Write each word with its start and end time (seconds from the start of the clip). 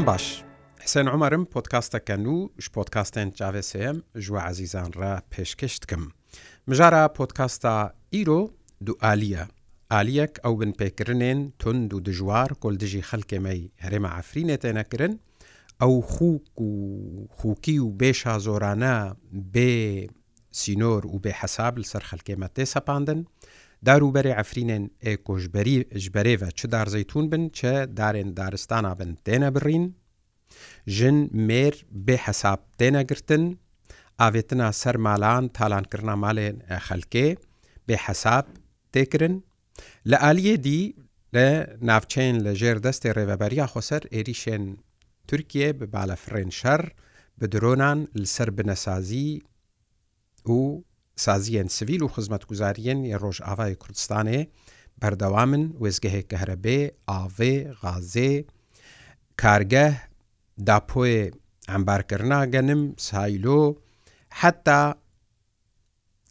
ئەم 0.00 0.06
باش 0.14 0.26
حسێن 0.84 1.08
عمەرم 1.14 1.44
پۆتکاستەکەن 1.52 2.22
و 2.32 2.36
ش 2.64 2.66
پۆتکاستێن 2.76 3.28
چاVسم 3.38 3.96
ژوە 4.24 4.40
عزیزانڕە 4.50 5.12
پێشکەش 5.32 5.74
دکم 5.82 6.02
مژارە 6.68 7.02
پۆتکاستە 7.16 7.74
ئیرۆ 8.14 8.40
دوعالیە 8.86 9.42
ئالیەک 9.92 10.34
ئەو 10.44 10.54
بن 10.60 10.72
پێکردنێن 10.80 11.40
تند 11.60 11.90
و 11.94 12.00
دژوار 12.06 12.50
کلدژی 12.62 13.02
خەلکێمەی 13.10 13.62
هەرێمە 13.84 14.10
ئافرینێ 14.14 14.56
تێنەکردن 14.62 15.12
ئەو 15.80 15.94
خوک 16.12 16.46
و 16.68 16.72
خوکی 17.38 17.78
و 17.84 17.88
بێشا 18.00 18.34
زۆرانە 18.46 18.96
بێ 19.54 19.72
سینۆر 20.60 21.02
و 21.12 21.16
بێ 21.24 21.32
حەساب 21.40 21.74
لەسەر 21.80 22.02
خەلکێمە 22.10 22.48
تێ 22.54 22.64
سەپاندن 22.74 23.20
داروبەری 23.86 24.32
ئەفرینێن 24.38 24.84
ئێکۆژبەری 25.04 25.76
ژبەرێڤە 26.02 26.48
چ 26.58 26.60
دارزەیتون 26.74 27.24
بن 27.32 27.42
چە 27.58 27.72
دارێن 27.98 28.30
دارستانە 28.38 28.92
بن 29.00 29.12
تێنە 29.24 29.50
بڕین 29.54 29.86
ژن 30.96 31.16
مێر 31.48 31.74
بێ 32.06 32.16
حەساب 32.26 32.60
تێنەگرتن 32.78 33.44
ئاوێتنا 34.20 34.68
سەر 34.80 34.96
مالان 35.06 35.44
تالانکردنا 35.56 36.14
مالێن 36.24 36.56
خەلکێ 36.86 37.28
بێ 37.86 37.96
حەساب 38.06 38.44
تێکردن 38.92 39.34
لە 40.10 40.16
ئالیە 40.24 40.56
دی 40.66 40.82
لە 41.34 41.46
ناوچەین 41.88 42.36
لە 42.46 42.52
ژێر 42.60 42.78
دەستی 42.86 43.14
ڕێبەبەریا 43.16 43.66
خۆسەر 43.72 44.02
عێریشێن 44.14 44.64
تورکیە 45.28 45.68
بە 45.78 45.86
بالە 45.94 46.16
فرێن 46.24 46.50
شەر 46.60 46.82
بە 47.38 47.46
درۆنان 47.52 47.98
لەسەر 48.22 48.48
بنەسازی 48.56 49.30
و 50.54 50.56
سازیەن 51.20 51.68
سویل 51.68 52.02
و 52.02 52.08
خزمەت 52.14 52.44
گوزاریەن 52.52 52.98
ی 53.10 53.14
ڕۆژ 53.22 53.36
ئاوای 53.46 53.74
کوردستانێ 53.82 54.40
بەردەوامن 55.00 55.64
وێزگەهێک 55.82 56.26
کە 56.30 56.36
هەرەبێ 56.42 56.78
ئاوێ 57.10 57.54
غازێ 57.82 58.32
کارگە 59.42 59.86
داپۆێ 60.68 61.20
ئەمبارکردناگەنم 61.72 62.82
سایلۆ 63.06 63.60
حتا 64.40 64.80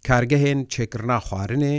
کارگەهێن 0.07 0.59
چێکردنا 0.73 1.17
خواردنێ 1.27 1.75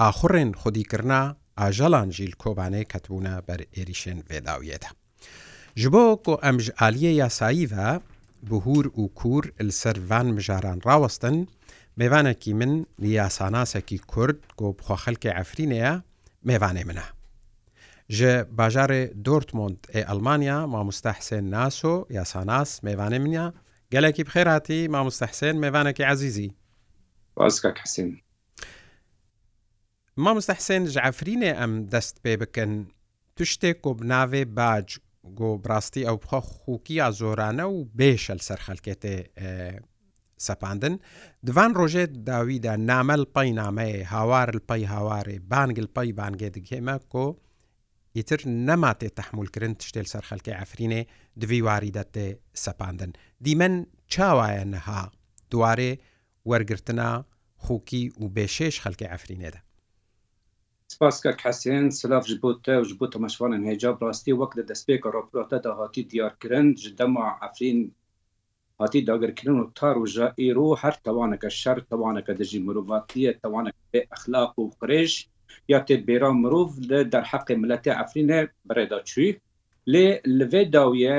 ئاخڕێن 0.00 0.50
خودیکردنا 0.60 1.22
ئاژەڵان 1.60 2.08
ژیل 2.16 2.34
کۆبانەیە 2.42 2.90
کەتبوونە 2.92 3.34
بەر 3.46 3.60
ئێریشێن 3.76 4.18
وێداویێتە. 4.28 4.90
ji 5.82 5.88
bo 5.94 6.02
ku 6.24 6.32
em 6.50 6.56
ji 6.64 6.70
aliye 6.86 7.12
yasayî 7.22 7.66
ve 7.72 7.86
بهور 8.42 9.00
و 9.00 9.06
کوور 9.08 9.44
لەسەر 9.60 9.96
ڤان 10.10 10.26
مژاران 10.36 10.78
ڕاوەستن 10.86 11.46
میێوانێکی 11.98 12.52
من 12.60 12.72
یاساناسێکی 12.98 13.98
کورد 14.12 14.38
گۆبخوا 14.60 14.96
خەلکی 15.04 15.30
ئەفرینەیە 15.36 15.94
میێوانێ 16.48 16.84
منە. 16.90 17.06
ji 18.18 18.32
bajarê 18.60 19.02
Dortmund 19.26 19.80
ê 19.98 20.00
Almanya 20.12 20.58
mamoste 20.74 21.12
Hsên 21.18 21.44
Naso 21.56 21.94
ya 22.16 22.24
Sanas 22.32 22.70
mêvanê 22.88 23.18
min 23.24 23.32
ya 23.40 23.46
gelekî 23.94 24.22
bi 24.26 24.30
xêratî 24.36 24.78
mamoste 24.96 25.26
Hsên 25.32 25.54
mêvanekî 25.64 26.04
ezîzî. 26.12 26.48
Hsên. 27.84 28.08
Mamoste 30.24 30.54
Hsên 30.60 30.82
ji 30.94 31.00
Efrînê 31.10 31.52
em 31.64 31.72
dest 31.92 32.14
pê 32.24 32.32
bikin 32.42 32.70
tu 33.36 33.42
tiştê 33.44 33.70
ku 33.82 33.90
bi 33.98 34.04
navê 34.14 34.42
bac 34.60 34.88
گۆ 35.38 35.48
بڕاستی 35.64 36.02
ئەو 36.06 36.16
بخە 36.24 36.40
خوکییا 36.52 37.08
زۆرانە 37.20 37.64
و 37.74 37.78
بێشەل 37.98 38.40
سەر 38.48 38.60
خەلکێتێ 38.66 39.16
سەپاندن 40.46 40.94
دوان 41.46 41.70
ڕۆژێت 41.78 42.10
داویدا 42.30 42.74
نامەل 42.90 43.22
پەی 43.36 43.50
نامەیە 43.60 44.02
هاوار 44.14 44.48
پەی 44.68 44.82
هاوارێ 44.94 45.36
بانگل 45.50 45.86
پەی 45.96 46.10
بانگێ 46.18 46.48
دگێمە 46.56 46.96
کۆ 47.12 47.26
ئیتر 48.16 48.40
نەماتێ 48.68 49.08
تحملکردن 49.18 49.72
تشتێل 49.80 50.06
سەر 50.12 50.24
خەلکی 50.30 50.56
ئەفرینێ 50.58 51.02
دوی 51.40 51.60
واری 51.66 51.94
دەتێ 51.98 52.28
سەپاندن 52.64 53.10
دیمەن 53.44 53.74
چاوایە 54.12 54.64
نەها 54.74 55.02
دوارێ 55.52 55.92
وەرگرتنا 56.50 57.10
خوکی 57.64 58.02
و 58.20 58.24
بێشێش 58.36 58.76
خەلکی 58.84 59.10
ئەفرینێدا 59.12 59.60
سپاسکە 60.92 61.32
کەسێن 61.42 61.84
سلاف 62.00 62.24
ji 62.30 62.36
بۆ 62.42 62.50
te 62.64 62.74
ji 62.88 62.94
بۆ 63.00 63.06
تەمەشوانن 63.14 63.62
هێجا 63.68 63.90
ڕاستی 64.02 64.36
وەک 64.40 64.52
لە 64.58 64.62
دەستپێک 64.70 65.02
ڕۆپلۆتە 65.14 65.58
دا 65.64 65.70
هاتی 65.80 66.02
دیارکردن 66.12 66.66
ji 66.82 66.88
dema 66.98 67.26
ئەفرین 67.42 67.78
هاتی 68.80 69.00
داگرکردن 69.08 69.58
و 69.60 69.70
تار 69.78 69.96
و 70.02 70.10
ژە 70.14 70.26
ئێرو 70.40 70.68
هەر 70.82 70.94
توانەکە 71.06 71.48
شەر 71.60 71.78
توانەکە 71.90 72.32
دژی 72.40 72.60
مرۆڤاتیە 72.66 73.30
توانەکە 73.42 73.82
بێ 73.92 74.00
ئەخلاق 74.12 74.52
و 74.56 74.64
قرێش 74.80 75.12
یا 75.72 75.78
تێ 75.86 75.96
بێرا 76.06 76.30
مرۆڤ 76.42 76.70
لە 76.90 76.98
دەرحەقی 77.12 77.60
ملەتی 77.62 77.96
ئەفرینە 77.98 78.38
بەڕێدا 78.68 78.98
چوی 79.10 79.30
لێ 79.92 80.06
لەێ 80.38 80.62
داویە 80.74 81.18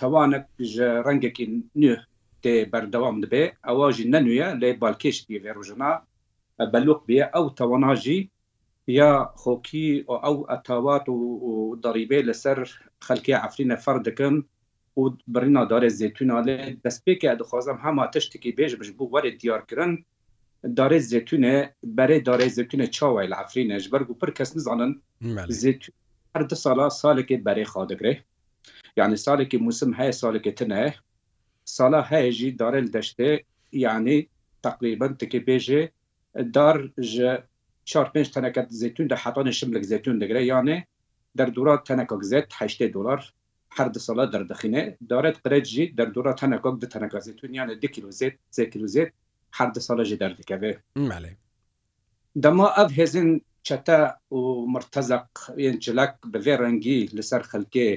توانک 0.00 0.44
ji 0.72 0.80
ڕەنگێکی 1.06 1.46
نوێ 1.80 1.96
تê 2.46 2.52
berdewam 2.72 3.16
dibe 3.22 3.42
ewa 3.70 3.86
jî 3.96 4.04
nenûye 4.14 4.48
lê 4.62 4.70
balkêş 4.82 5.16
diye 5.26 5.40
vêrojina 5.46 5.90
belok 6.72 7.00
bê 7.08 7.18
ew 7.38 7.44
tewana 7.60 7.92
jî 8.06 8.18
یا 8.98 9.10
خۆکی 9.42 9.86
ئەو 10.24 10.36
ئەتاوات 10.50 11.04
و 11.14 11.18
دەریبێ 11.84 12.18
لەسەر 12.28 12.58
خەلکی 13.06 13.38
ئەفرینە 13.42 13.76
فەر 13.84 13.98
دەکەن 14.08 14.34
و 14.98 15.02
برنا 15.34 15.62
دارێ 15.72 15.90
زێتونالێ 16.00 16.60
دەستپێکی 16.84 17.36
دەخوازم 17.40 17.78
هەما 17.84 18.04
تشتێکی 18.14 18.56
بێژ 18.58 18.72
بش 18.80 18.88
بوو 18.96 19.12
وەرە 19.14 19.30
دیارکردن 19.40 19.92
دارێ 20.78 20.98
زێتونە 21.10 21.54
بەرێ 21.98 22.18
دارێ 22.28 22.48
زێتونە 22.56 22.86
چاوای 22.96 23.30
لە 23.32 23.36
ئەفرینە 23.40 23.76
ژبەر 23.84 24.00
و 24.04 24.18
پر 24.20 24.30
کەس 24.38 24.50
نزانن 24.58 24.92
هەر 26.36 26.42
دو 26.50 26.56
سالا 26.64 26.86
سالێکی 27.02 27.42
بەرێ 27.46 27.64
خادەگرێ 27.72 28.14
یعنی 28.98 29.16
سالێکی 29.26 29.58
موسم 29.66 29.90
هەیە 29.98 30.14
سالێکی 30.22 30.52
تنە 30.58 30.82
سالا 31.76 32.00
هەیەژی 32.12 32.50
دارێ 32.60 32.80
دەشتێ 32.94 33.30
یعنی 33.84 34.18
تقریبا 34.66 35.06
تکی 35.20 35.40
بێژێ 35.48 35.80
دار 36.54 36.76
ji 37.12 37.28
چهار 37.90 38.06
پێنج 38.14 38.28
تەنەکە 38.34 38.62
زیتون 38.80 39.06
دە 39.12 39.16
حتانە 39.24 39.52
شملك 39.60 39.82
زیتون 39.90 40.16
دەگرێ 40.22 40.42
یانێ 40.52 40.78
دەردورا 41.38 41.74
تەنەکەک 41.88 42.22
زێت 42.30 42.46
هشتێ 42.60 42.86
دلار 42.96 43.20
هەر 43.76 43.88
دە 43.94 44.00
ساڵە 44.06 44.24
دەردەخینێ 44.34 44.82
دارێت 45.10 45.36
قرێتژی 45.44 45.84
دەردورا 45.98 46.32
تەنەکەک 46.40 46.74
دە 46.82 46.86
تەنەکە 46.92 47.18
زیتون 47.26 47.50
یانە 47.58 47.74
دی 47.82 47.88
کیلو 47.94 48.10
زێت 48.20 48.36
سێ 48.56 48.64
کیلو 48.72 48.86
زێت 48.94 49.10
هەر 49.58 49.68
دە 49.76 49.80
ساڵە 49.86 50.04
ژی 50.08 50.16
دەردەکەوێ 50.22 50.72
دەما 52.44 52.68
ئەف 52.76 52.90
هێزن 52.98 53.28
چەتە 53.66 53.98
و 54.38 54.42
مرتەزق 54.74 55.24
جلک 55.84 56.12
بەێ 56.32 56.54
ڕەنگی 56.62 56.98
لەسەر 57.16 57.42
خەلکێ 57.50 57.88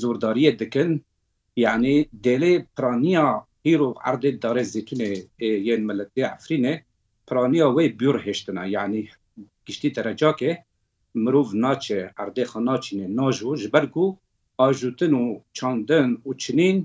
زۆرداریە 0.00 0.52
دکن 0.60 0.90
یعنی 1.64 1.96
دێلێ 2.24 2.54
پرانیا 2.76 3.26
هیر 3.66 3.80
و 3.86 3.90
عردێ 4.08 4.30
دارێ 4.44 4.64
زیتونێ 4.74 5.10
یەن 5.68 5.82
ملەتی 5.88 6.28
ئەفرینێ 6.32 6.74
پرانیا 7.28 7.66
وی 7.76 7.86
بیور 7.98 8.18
هێشتنا 8.26 8.64
یعنی 8.78 9.02
گشتی 9.68 9.90
تەرەجاکێ 9.96 10.52
مرۆڤ 11.22 11.48
ناچێ 11.64 12.00
ئەردێخە 12.18 12.58
ناچینێ 12.68 13.06
ناژوە 13.18 13.54
ji 13.62 13.68
ber 13.74 13.84
ku 13.94 14.04
ئاژوتن 14.60 15.12
و 15.22 15.24
çandin 15.58 16.10
û 16.26 16.28
çinîn 16.42 16.76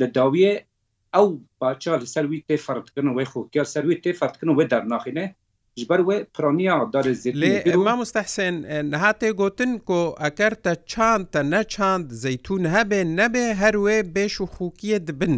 li 0.00 0.06
dawiyê 0.18 0.52
ew 1.20 1.24
baça 1.60 1.94
li 2.02 2.06
ser 2.14 2.24
wî 2.32 2.38
tê 2.48 2.56
ferdikin 2.66 3.06
wê 3.18 3.24
xkiya 3.32 3.64
ser 3.74 3.84
wî 3.90 3.96
tê 4.04 4.10
ferdikin 4.20 4.50
wê 4.58 4.64
dernaxîne 4.72 5.26
ji 5.78 5.84
ber 5.90 6.00
wê 6.08 6.16
piraniya 6.34 6.76
darê 6.94 7.14
zêma 7.22 7.94
mustehsên 8.02 8.54
niha 8.92 9.12
tê 9.20 9.30
gotin 9.40 9.72
ku 9.88 10.00
eker 10.28 10.52
te 10.64 10.72
çand 10.92 11.24
te 11.32 11.40
neçand 11.54 12.06
zeytûn 12.24 12.62
hebe 12.76 13.00
nebe 13.20 13.44
her 13.62 13.74
wê 13.86 13.96
bêş 14.16 14.34
û 14.44 14.46
xûkiye 14.56 14.98
dibin 15.06 15.36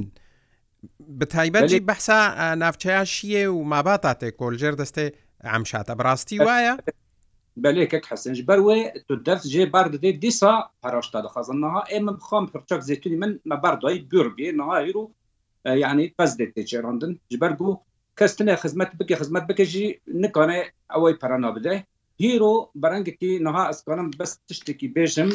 bi 1.20 1.26
taybetî 1.37 1.78
behsa 1.88 2.19
navçeya 2.62 3.02
şiyê 3.14 3.44
û 3.56 3.58
mabata 3.72 4.12
tê 4.20 4.28
kol 4.40 4.55
jêr 4.62 4.75
destê 4.82 5.06
ئەم 5.50 5.62
شاتە 5.70 5.94
بڕاستی 5.99 6.37
وایە 6.46 6.75
belekek 7.62 8.10
hesin 8.10 8.34
ber 8.49 8.58
wê 8.58 8.78
tu 9.08 9.25
dev 9.26 9.38
jê 9.52 9.72
ber 9.72 9.87
didê 9.93 10.12
dîsa 10.22 10.52
heraşta 10.84 11.19
dixazin 11.26 11.58
niha 11.62 11.82
ê 11.96 12.00
min 12.00 12.14
bixam 12.20 12.44
pirçak 12.52 12.81
zêtunî 12.88 13.16
min 13.22 13.32
me 13.50 13.56
berdayî 13.62 14.08
gürbiye 14.08 14.52
nihayî 14.60 14.93
û 15.02 15.05
yanî 15.84 16.12
pez 16.19 16.31
dê 16.38 16.46
têçerandin 16.52 17.19
ji 17.31 17.40
ber 17.40 17.50
got 17.50 17.78
kes 18.19 18.37
tune 18.37 18.55
xizmet 18.62 18.90
bike 19.00 19.14
xizmet 19.20 19.44
bike 19.49 19.64
jî 19.64 20.00
nikane 20.06 20.58
ew 20.96 21.19
perana 21.20 21.50
bide 21.56 21.75
hîro 22.20 22.55
berengekî 22.75 23.32
niha 23.46 23.70
ezkanim 23.70 24.10
bes 24.20 24.32
tiştekî 24.49 24.88
bêjim 24.96 25.31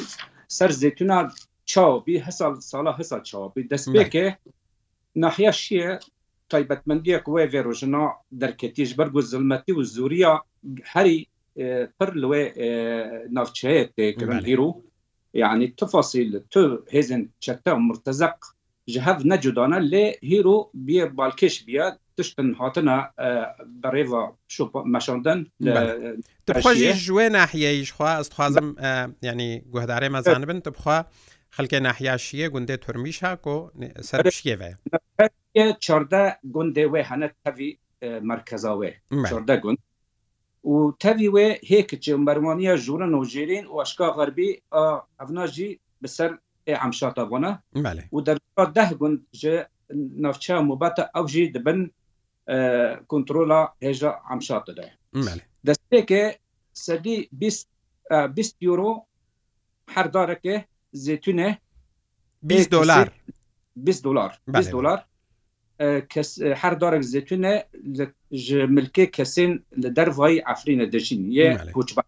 ser 0.48 0.70
zêtuna 0.70 1.31
çawbî 1.66 2.16
hesa 2.20 2.56
sala 2.62 3.00
hesa 3.00 3.24
çawbî 3.24 3.62
destpêke 3.72 4.25
nahiya 5.16 5.52
şiye 5.52 6.00
taybetmendiyek 6.50 7.24
wê 7.34 7.44
vêrojina 7.54 8.04
derketî 8.31 8.84
ji 8.88 8.98
ber 8.98 9.08
got 9.14 9.24
zilmetî 9.31 9.72
û 9.80 9.84
zûriya 9.96 10.34
herî 10.84 11.18
پر 12.00 12.10
لێ 12.22 12.44
ناوچەیە 13.36 13.84
تێکردن 13.98 14.44
هیر 14.50 14.62
و 14.66 14.70
یعنی 15.42 15.68
تفاصیل 15.80 16.32
تو 16.52 16.62
هێزن 16.94 17.22
چەکتە 17.48 17.72
مرتزق 17.90 18.36
ji 18.94 19.00
hev 19.08 19.20
necudana 19.32 19.80
lê 19.92 20.06
hîro 20.30 20.58
biyê 20.88 21.06
balkêş 21.20 21.56
biya 21.68 21.86
tiştin 22.18 22.50
hatina 22.62 22.98
berêva 23.84 24.22
meşandin 24.96 25.38
ji 26.80 26.94
ji 27.06 27.16
nahiyeyî 27.38 27.82
xwa 27.92 28.10
dixwazim 28.20 28.68
yanî 29.30 29.50
guhdarê 29.74 30.10
mezan 30.18 30.42
bin 30.50 30.60
tu 30.66 30.70
bixwa 30.76 30.98
xelkê 31.58 31.80
nahiyaşiye 31.88 32.48
gundê 32.54 32.78
turmîşa 32.86 33.32
ku 33.46 33.56
serşiye 34.10 34.56
ve 34.60 34.70
çarde 35.86 36.24
gundê 36.56 36.84
wê 36.94 37.02
hene 37.10 37.28
tevî 37.44 37.70
merkeza 38.32 38.72
wê 38.82 38.92
çarde 39.30 39.56
gund 39.64 39.78
û 40.71 40.74
tevî 41.01 41.27
wê 41.36 41.48
hêkiçi 41.69 42.13
berwaniya 42.27 42.75
jûra 42.86 43.07
nojêrên 43.15 43.65
û 43.74 43.75
eşka 43.86 44.07
xerbî 44.18 44.50
evna 45.24 45.45
jî 45.56 45.69
bi 46.01 46.07
ser 46.18 46.31
emşata 46.86 47.24
vana 47.31 47.51
û 48.15 48.25
derba 48.25 48.65
deh 48.75 48.89
gund 49.00 49.19
ji 49.42 49.56
navçeya 50.24 50.60
mobeta 50.69 51.04
ew 51.19 51.27
jî 51.33 51.44
dibin 51.54 51.81
kontrola 53.12 53.62
hêja 53.83 54.12
emşata 54.33 54.74
de 54.77 54.86
destpêke 55.68 56.24
sedî 56.86 57.18
bîst 58.36 58.56
euro 58.69 58.92
her 59.95 60.06
darekê 60.15 60.57
zêtûne 60.94 61.50
20 62.50 62.71
dolar 62.71 63.10
20 63.75 64.04
dolar 64.04 64.42
20 64.48 64.71
dolar 64.71 65.07
her 65.80 66.81
darek 66.81 67.04
zetûne 67.04 67.64
ji 68.31 68.58
milkê 68.66 69.06
kesên 69.12 69.52
li 69.84 69.96
dervayî 69.96 70.44
Efrîne 70.54 70.92
deşîn 70.92 71.31
ye 71.31 71.58
koçba 71.74 72.02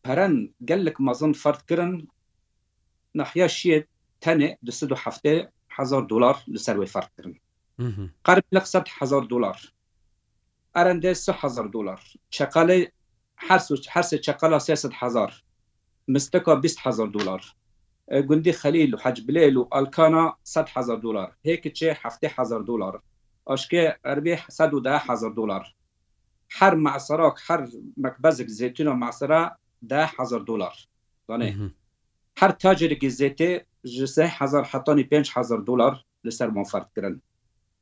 peren 0.02 0.54
gelek 0.64 1.00
mezin 1.00 1.32
ferdkirin 1.32 2.08
nehiya 3.14 3.48
şiye 3.48 3.86
tenê 4.20 4.56
di 4.66 4.72
sid 4.72 4.90
heftê 4.90 5.48
hezar 5.68 6.08
dolar 6.08 6.44
li 6.48 6.58
ser 6.58 6.76
wê 6.76 6.86
ferdkirin 6.86 7.34
qerb 8.26 8.44
li 8.54 8.60
sed 8.64 8.86
hezar 8.98 9.30
dolar 9.30 9.73
ئەرەندە 10.78 11.10
1000 11.16 11.68
دلار 11.74 12.00
چقالی 12.30 12.82
هەر 13.48 13.60
هەرسە 13.94 14.16
چقالا 14.26 14.58
300هزار 14.58 15.32
مستەکە 16.14 16.52
200هزار 16.64 17.08
دلار 17.16 17.42
گوندی 18.28 18.52
خەلیل 18.60 18.90
و 18.94 19.00
حەجبلێل 19.04 19.56
و 19.58 19.68
ئەلکانە 19.74 20.24
100هزار 20.54 20.98
دلار 21.06 21.30
هێک 21.48 21.64
چێ 21.78 21.90
هزار 22.38 22.62
دلار 22.70 22.94
ئاشکێ 23.48 23.84
ئەربێ 24.06 24.34
1000هزار 24.58 25.32
دلار 25.40 25.64
هەر 26.58 26.74
معسەراک 26.84 27.36
هەر 27.48 27.60
مەکبەزێک 28.04 28.48
زیتون 28.58 28.88
و 28.88 28.94
معسەرا 29.02 29.42
دههزار 29.90 30.42
دلار 30.50 30.74
دانێ 31.28 31.50
هەر 32.40 32.50
تاجێکی 32.62 33.10
زێتێ 33.20 33.52
ji 33.94 34.06
se 34.14 34.24
hezar 34.38 34.64
hetanî 34.72 35.04
5 35.10 35.36
hezar 35.36 35.60
dolar 35.66 35.94
li 36.26 36.32
ser 36.38 36.48
manferdkirin. 36.56 37.16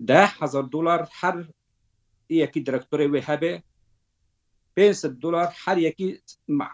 De 0.08 0.20
hezar 0.40 0.66
dolar 0.72 1.00
her 1.20 1.36
یەکی 2.43 2.61
درکتۆری 2.69 3.08
وێ 3.12 3.20
هەبێ 3.31 3.52
500 4.76 5.19
دلار 5.23 5.49
هەر 5.64 5.76
یەکی 5.87 6.08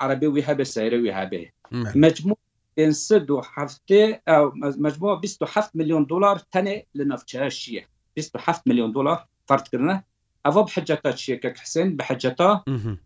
عربی 0.03 0.27
وی 0.31 0.43
هەبێ 0.49 0.65
سەیرەوی 0.75 1.13
هەبێ 1.21 1.43
مجموع 2.05 2.39
مجموع 4.87 5.15
27 5.25 5.75
میلیۆن 5.79 6.05
دلار 6.11 6.39
تەنێ 6.55 6.77
لە 6.99 7.05
نەفچە 7.11 7.41
شیە 7.61 7.83
27 8.17 8.67
میلیۆن 8.69 8.93
دلار 8.97 9.19
فردکردە 9.49 9.97
ئەوە 10.45 10.63
بحجەتە 10.69 11.11
چیەکە 11.21 11.49
حسێن 11.63 11.89
بە 11.99 12.03
حجەتە 12.09 12.51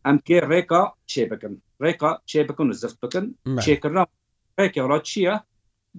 ئەمکێ 0.06 0.38
ڕێکا 0.50 0.82
چێ 1.10 1.22
بکەن 1.30 1.54
ڕێکا 1.82 2.10
چێ 2.30 2.40
بکەن 2.48 2.68
و 2.68 2.72
زفت 2.82 2.98
بکەن 3.04 3.26
چێکردنا 3.64 4.02
ڕێکێڕات 4.60 5.04
چییە 5.10 5.34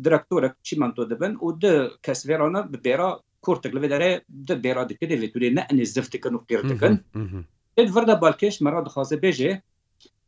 درکتۆرە 0.06 0.50
چیمان 0.66 0.92
تۆ 0.98 1.04
دەبن 1.12 1.34
و 1.44 1.48
د 1.62 1.64
کەسێرانە 2.06 2.62
ببێرا 2.72 3.12
kortek 3.46 3.74
li 3.76 3.90
derre 3.92 4.10
de 4.50 4.56
bêra 4.64 4.84
dike 4.90 5.06
de 5.12 5.16
vêturê 5.24 5.50
ne 5.58 5.64
enê 5.72 5.86
ziv 5.94 6.08
dikin 6.14 6.34
û 6.38 6.40
qîr 6.48 6.62
dikin 6.72 6.96
Êd 7.82 7.90
vir 7.96 8.06
de 8.10 8.16
balkêş 8.24 8.56
mera 8.66 8.80
dixwaze 8.86 9.18
bêje 9.26 9.50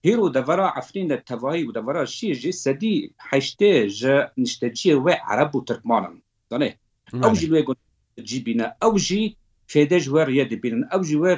hêro 0.05 0.27
devera 0.37 0.67
Efrîn 0.81 1.07
de 1.11 1.17
tevayî 1.29 1.61
û 1.69 1.71
devera 1.77 2.03
şîr 2.15 2.37
jî 2.43 2.51
sedî 2.65 2.95
heştê 3.31 3.71
ji 3.99 4.15
nişteciye 4.43 4.95
we 5.05 5.13
Arab 5.33 5.51
û 5.57 5.59
Tirkmanin 5.69 6.15
zanê 6.51 6.69
ew 7.27 7.31
jî 7.39 7.47
wê 7.53 7.61
cî 8.29 8.39
bîne 8.45 8.67
ew 8.87 8.95
jî 9.07 9.21
fêdej 9.73 10.03
wer 10.13 10.29
ye 10.37 10.45
dibînin 10.51 10.83
ew 10.95 11.01
jî 11.07 11.17
wê 11.23 11.31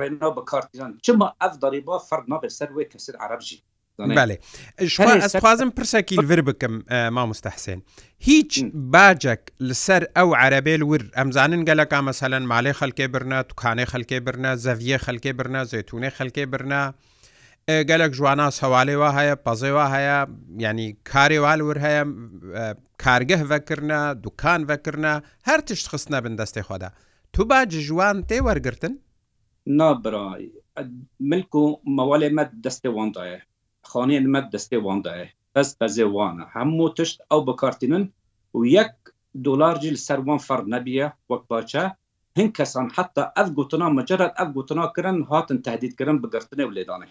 rêna 0.00 0.28
bi 0.36 0.42
kartiran 0.50 0.92
çima 1.04 1.26
ev 1.46 1.52
dariba 1.62 1.96
fer 2.08 2.20
nabe 2.32 2.48
ser 2.58 2.70
wê 2.76 2.84
kesin 2.92 3.16
Arab 3.26 3.40
jî 3.48 3.58
بەێ 4.18 4.36
ئەسخوازم 5.24 5.70
پرسەکی 5.78 6.16
ور 6.28 6.40
بکەم 6.48 6.74
مامۆستەحسێن 7.16 7.80
هیچ 8.28 8.52
باجێک 8.94 9.42
لەسەر 9.68 10.02
ئەو 10.16 10.28
عربێل 10.42 10.82
ور 10.90 11.02
ئەمزانن 11.18 11.62
گەلەکە 11.68 11.98
مەسەلەن 12.08 12.44
ماڵی 12.52 12.72
خەلکێ 12.80 13.06
برنا 13.14 13.38
توکانێ 13.50 13.84
خەلکێ 13.92 14.18
برنا 14.26 14.50
زەویە 14.64 14.98
خەلکێ 15.06 15.32
برنا 15.38 15.62
زێتونێ 15.72 16.10
خەلکێ 16.18 16.44
برنا 16.52 16.82
گەلک 17.90 18.10
جوانە 18.18 18.46
سەواالێەوە 18.58 19.10
هەیە 19.18 19.34
پەزێوە 19.44 19.86
هەیە 19.94 20.18
ینی 20.66 20.88
کارێوال 21.10 21.60
ور 21.68 21.78
هەیە 21.86 22.02
کارگەه 23.04 23.40
ڤەکردە 23.50 24.00
دوکان 24.24 24.60
ڤەکردە 24.70 25.14
هەر 25.48 25.60
تشت 25.66 25.86
خستنە 25.92 26.18
بن 26.24 26.34
دەستی 26.40 26.62
خۆدا 26.68 26.88
تو 27.32 27.44
باج 27.44 27.70
ژوان 27.86 28.16
تێ 28.28 28.38
وەرگتن 28.46 28.94
نابرای 29.66 30.44
ملک 31.30 31.54
و 31.54 31.64
مەواڵێ 31.98 32.28
مە 32.36 32.44
دەستی 32.66 32.90
وانتایە 32.96 33.40
خانیان 33.90 34.26
مە 34.32 34.40
دەستێ 34.54 34.78
وانداە 34.86 35.26
بەس 35.54 35.70
بەزێ 35.80 36.06
وانە 36.16 36.44
هەموو 36.56 36.94
تشت 36.96 37.18
ئەو 37.30 37.40
بکارتینن 37.48 38.04
و 38.56 38.60
یەک 38.76 38.92
دلار 39.46 39.76
جیل 39.82 39.96
سەروان 40.06 40.40
فەر 40.46 40.60
نەبیە 40.74 41.06
وەک 41.30 41.42
باچە 41.50 41.84
هەن 42.38 42.48
کەسان 42.58 42.86
حتا 42.96 43.22
ئەف 43.36 43.48
گوتنا 43.58 43.86
مەجرد 43.98 44.32
ئەف 44.38 44.48
گوتنا 44.56 44.84
کرن 44.94 45.18
هاتن 45.30 45.58
تهدیدکردن 45.66 46.18
بگرتنێ 46.22 46.64
و 46.66 46.74
لێدانێ 46.76 47.10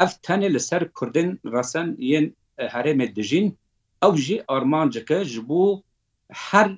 ئەف 0.00 0.12
تەنێ 0.26 0.48
لەسەر 0.54 0.82
کوردن 0.98 1.28
ڕەسەن 1.54 1.88
یەن 2.12 2.26
هەرێمێ 2.74 3.06
دژین 3.18 3.46
ئەو 4.02 4.12
ژی 4.24 4.36
ئارمانجەکە 4.50 5.18
ji 5.32 5.38
بوو 5.48 5.78
هەر 6.46 6.68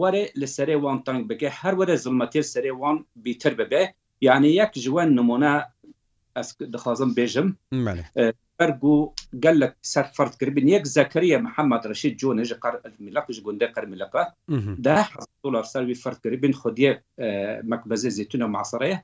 وەرە 0.00 0.24
لە 0.40 0.48
سەرێ 0.56 0.76
وان 0.84 0.98
تنگ 1.06 1.20
بکە 1.30 1.48
هەر 1.60 1.74
وەرە 1.78 1.94
زمەتی 2.04 2.42
سەرێ 2.52 2.72
وان 2.80 2.96
بیتر 3.24 3.52
ببێ 3.60 3.84
یعنی 4.28 4.50
یەک 4.60 4.72
ژوان 4.84 5.08
نمونە 5.18 5.52
دخوازم 6.60 7.10
بێژم 7.18 7.48
بەرگ 8.58 8.80
و 8.84 8.94
گەل 9.44 9.56
لە 9.62 9.68
سەر 9.92 10.06
فردکردن 10.16 10.66
یەک 10.76 10.84
زەکەریە 10.98 11.38
محەممەد 11.46 11.82
ڕشید 11.90 12.14
جۆنێژ 12.20 12.50
قەرمیلقش 12.64 13.36
گوندە 13.46 13.66
قەرمیلقە 13.74 14.24
دا 14.86 14.96
دلار 15.44 15.64
سەروی 15.72 15.96
فردکردن 16.04 16.52
خودیە 16.60 16.92
مەکبەزە 17.70 18.10
زیتونە 18.16 18.46
ماسەیە 18.56 18.98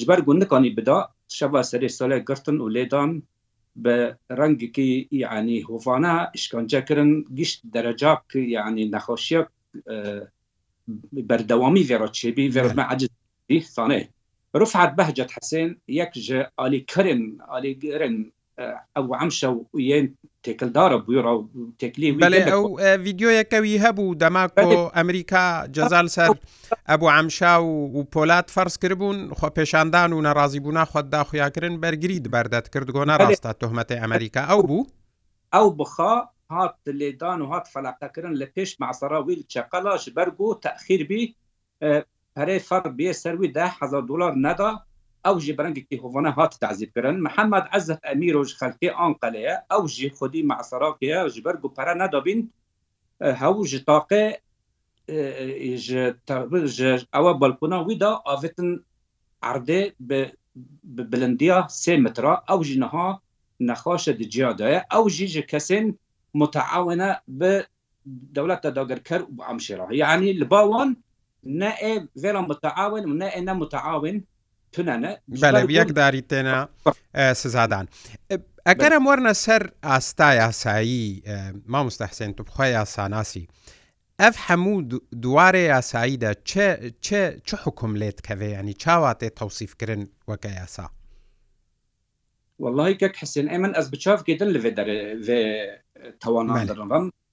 ji 0.00 0.04
ber 0.10 0.20
gundikkanî 0.28 0.70
bida 0.78 0.98
şeva 1.38 1.60
serê 1.70 1.88
sale 1.98 2.18
girtin 2.28 2.56
û 2.64 2.66
lêdan 2.76 3.10
bi 3.84 3.96
rengekî 4.40 4.90
yanî 5.24 5.58
hovana 5.68 6.14
işkance 6.38 6.80
kirin 6.88 7.12
gişt 7.38 7.58
dereca 7.74 8.12
ki 8.30 8.40
yanî 8.56 8.84
nexşiya 8.94 9.42
berdewamî 11.30 11.82
vera 11.90 12.08
çêbî 12.18 12.44
verme 12.56 12.84
eciz 12.94 13.66
sanê 13.76 14.00
رفعت 14.56 14.94
بهجة 14.94 15.26
حسين 15.30 15.78
يكج 15.88 16.42
علي 16.58 16.80
كرن 16.80 17.38
علي 17.48 17.74
كرن 17.74 18.30
ئەو 18.96 19.06
ئەمشە 19.16 19.48
یەن 19.82 20.06
تێکلدارە 20.44 20.98
بووڕە 21.08 21.32
تێکلی 21.80 22.10
ئەو 22.50 22.64
ڤیددیۆیەکەوی 23.04 23.80
هەبوو 23.84 24.16
دەماکۆ 24.22 24.70
ئەمریکا 24.98 25.44
جەزال 25.76 26.06
سەر 26.16 26.28
ئەبوو 26.90 27.12
ئەمشا 27.14 27.54
و 27.62 27.66
و 27.96 28.00
پۆلات 28.12 28.46
فەرز 28.54 28.74
کردبوون 28.82 29.18
خۆ 29.38 29.48
پێشاندان 29.58 30.10
و 30.12 30.22
نەڕازیبوونا 30.26 30.84
خۆتدا 30.92 31.20
خویاکردن 31.28 31.74
بەرگری 31.82 32.18
دبەردەت 32.26 32.66
کرد 32.72 32.88
گۆنا 32.96 33.14
ڕاستا 33.22 33.50
تۆحمەتی 33.60 34.00
ئەمریکا 34.02 34.40
ئەو 34.50 34.60
بوو 34.68 34.84
ئەو 35.54 35.66
بخا 35.78 36.14
هات 36.56 36.76
لێدان 37.00 37.38
و 37.42 37.46
هات 37.52 37.66
فەلاقەکردن 37.74 38.34
لە 38.42 38.46
پێش 38.54 38.70
ماسەرا 38.82 39.18
ویل 39.26 39.42
چقەلاش 39.54 40.04
بەرگ 40.16 40.36
و 40.40 40.54
تەخیربی 40.64 41.22
پرێ 42.36 42.56
فەر 42.68 42.84
بێ 42.98 43.10
سەروی 43.22 43.50
ده 43.56 43.66
هزار 43.80 44.02
دلار 44.10 44.32
نەدا 44.46 44.70
ئەو 45.26 45.36
ژی 45.44 45.52
بەرەنگێکی 45.58 46.00
هۆڤانە 46.02 46.30
هات 46.38 46.52
تعزیبکردن 46.64 47.16
محەممەد 47.26 47.64
عزت 47.74 48.00
ئەمیرۆژ 48.08 48.50
خەلکی 48.60 48.88
ئان 48.98 49.12
قەلەیە 49.22 49.54
ئەو 49.72 49.82
ژی 49.94 50.08
خودی 50.16 50.42
مەعسەراکیە 50.50 51.18
ژ 51.32 51.36
بەرگ 51.46 51.60
و 51.64 51.72
پەرە 51.76 51.94
نەدابین 52.02 52.40
هەو 53.42 53.54
ژ 53.70 53.72
تاقێ 53.88 54.24
ئەوە 57.14 57.32
بەلکونا 57.40 57.78
ویدا 57.86 58.12
ئافتن 58.28 58.70
عردێ 59.50 59.82
بلندیا 61.10 61.58
سێ 61.82 61.94
مترا 62.04 62.34
ئەو 62.48 62.58
ژینەها 62.68 63.08
نەخواشە 63.68 64.12
دجیادایە 64.20 64.80
ئەو 64.92 65.04
ژی 65.16 65.26
ژ 65.34 65.36
کەسێن 65.52 65.86
متعاونە 66.40 67.10
بە 67.38 67.52
دەولەتە 68.36 68.70
داگەرکەر 68.76 69.20
و 69.36 69.38
ئەمشێرا 69.48 69.86
یعنی 70.02 70.30
لە 70.40 70.46
باوان 70.52 70.90
نائب 71.44 72.06
غير 72.18 72.40
متعاون 72.40 73.10
ونائب 73.12 73.48
متعاون 73.50 74.24
تونانە 74.76 75.10
بەە 75.40 75.60
یەکداری 75.78 76.22
تێنە 76.30 76.58
سزادان. 77.42 77.86
ئەگەرم 78.68 79.04
وەرنە 79.08 79.32
سەر 79.44 79.62
ئاستا 79.88 80.30
یاسایی 80.34 81.22
مامۆستەحسێن 81.72 82.32
تو 82.36 82.42
بخۆی 82.46 82.70
یاساناسی. 82.78 83.44
ئەف 84.22 84.36
هەموو 84.48 84.76
دووارێ 85.22 85.64
یاساییدا 85.74 86.32
چ 87.48 87.50
حکم 87.64 87.92
لێت 88.00 88.18
کەوێ 88.26 88.48
ینی 88.58 88.74
چاواتێ 88.82 89.28
تەوسیفکردن 89.38 90.02
وەکە 90.30 90.50
یاسا. 90.60 90.86
والله 92.62 92.94
کەک 93.02 93.14
حسێن 93.22 93.48
ئەمن 93.52 93.72
ئەس 93.76 93.86
بچاف 93.92 94.20
گێتن 94.28 94.48
لەێ 94.54 94.60
تەوانان 96.22 96.64
دەڕم 96.68 96.90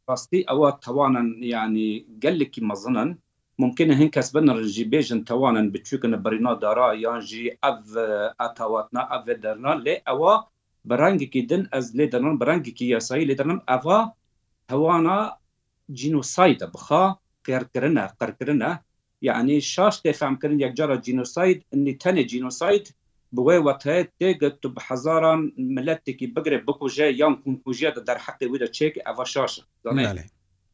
ڕاستی 0.09 0.41
ئەوە 0.49 0.69
تەوانن 0.83 1.27
ینی 1.55 2.05
گەلێکی 2.23 2.61
مەزنن 2.69 3.09
ممکنە 3.63 3.93
هەن 3.99 4.09
کەس 4.15 4.27
بنڕژی 4.35 4.85
بێژن 4.93 5.19
توانن 5.29 5.67
بچووکن 5.73 6.13
بەرینا 6.23 6.53
دارا 6.63 6.87
یانژی 7.05 7.45
ئەڤ 7.63 7.77
ئەتاواتنا 8.41 9.01
ئەڤ 9.11 9.27
دەرنا 9.45 9.73
لێ 9.85 9.95
ئەوە 10.07 10.33
بەرەنگێکی 10.89 11.41
دن 11.51 11.63
ئەز 11.73 11.85
لێ 11.97 12.05
دەنان 12.13 12.35
بەرەنگێکی 12.41 12.85
یاسایی 12.95 13.27
لێ 13.29 13.35
دەنم 13.41 13.59
ئەڤا 13.69 13.99
هەوانا 14.71 15.17
جینوسایدە 15.99 16.65
بخا 16.75 17.05
قێرکردنە 17.45 18.03
قەرکردنە 18.19 18.71
یعنی 19.27 19.55
شاش 19.73 19.95
تێخامکردن 20.03 20.59
یەکجارە 20.65 20.95
جینوساید 21.05 21.57
نی 21.83 21.93
تەنێ 22.03 22.23
جینوساید 22.31 22.85
بوێ 23.35 23.57
وەتەیە 23.67 24.03
تێگە 24.19 24.49
تو 24.61 24.67
بە 24.75 24.81
هزاران 24.87 25.41
ملەتێکی 25.75 26.27
بگرێ 26.35 26.57
بکوژێ 26.67 27.07
یان 27.21 27.33
کوکوژیە 27.43 27.91
دەر 28.07 28.17
حقی 28.25 28.45
ویدە 28.51 28.69
چێک 28.77 28.93
ئەڤە 29.05 29.25
شاشە 29.33 29.63
دەێ 29.83 30.23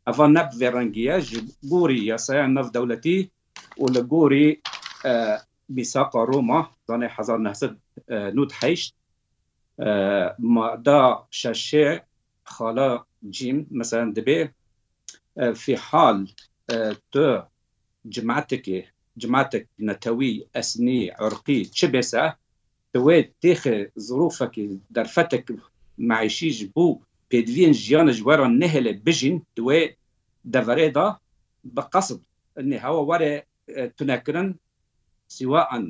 ئەڤان 0.08 0.32
نەب 0.38 0.48
ڤێڕەنگیە 0.60 1.16
ji 1.28 1.38
گۆری 1.72 2.00
یاسایە 2.12 2.46
نەف 2.58 2.68
دەولەتی 2.76 3.20
و 3.82 3.86
لە 3.96 4.02
گۆری 4.14 4.48
بیساقا 5.76 6.22
ڕۆما 6.32 6.62
زانێ 6.88 7.08
1990 7.18 8.94
مادا 10.56 11.04
شەشێ 11.40 11.90
خالا 12.54 12.92
جیم 13.36 13.58
مثلا 13.80 14.06
دەبێ 14.18 14.40
في 15.62 15.74
حال 15.88 16.18
تۆ 17.14 17.28
جمعتێکی 18.14 18.80
جمعتك 19.22 19.64
نتوي 19.90 20.34
أسني 20.62 21.00
عرقي 21.20 21.60
تشبسة 21.74 22.24
توي 22.94 23.20
تيخي 23.42 23.78
ظروفك 24.08 24.54
درفتك 24.96 25.46
معيشي 26.10 26.50
جبو 26.58 26.88
پێدوین 27.29 27.74
ژیانە 27.84 28.13
ژوەران 28.20 28.53
نهێلێ 28.62 28.94
بژین 29.05 29.36
دوێ 29.58 29.82
دەڤێدا 30.53 31.08
بە 31.75 31.84
قەسب 31.94 32.20
هەوە 32.86 33.01
وەرێ 33.10 33.34
تونەکردن 33.98 34.48
سیواان 35.36 35.84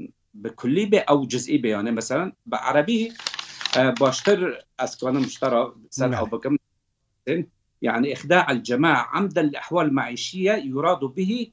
بکلی 0.43 0.85
بێ 0.91 0.99
ئەو 1.09 1.19
جزئی 1.31 1.59
بەیانێ 1.63 1.91
مەسەرەن 1.97 2.29
بە 2.51 2.57
عربی 2.67 3.01
باشتر 4.01 4.39
ئەسکانم 4.79 5.25
شتەرا 5.33 5.61
سەر 5.97 6.11
هەو 6.19 6.27
بکەم 6.33 6.55
يعني 7.87 8.09
إخداع 8.15 8.43
الجماعة 8.51 9.01
عمدا 9.13 9.41
لأحوال 9.51 9.89
معيشية 9.97 10.53
يراد 10.69 10.99
به 11.15 11.47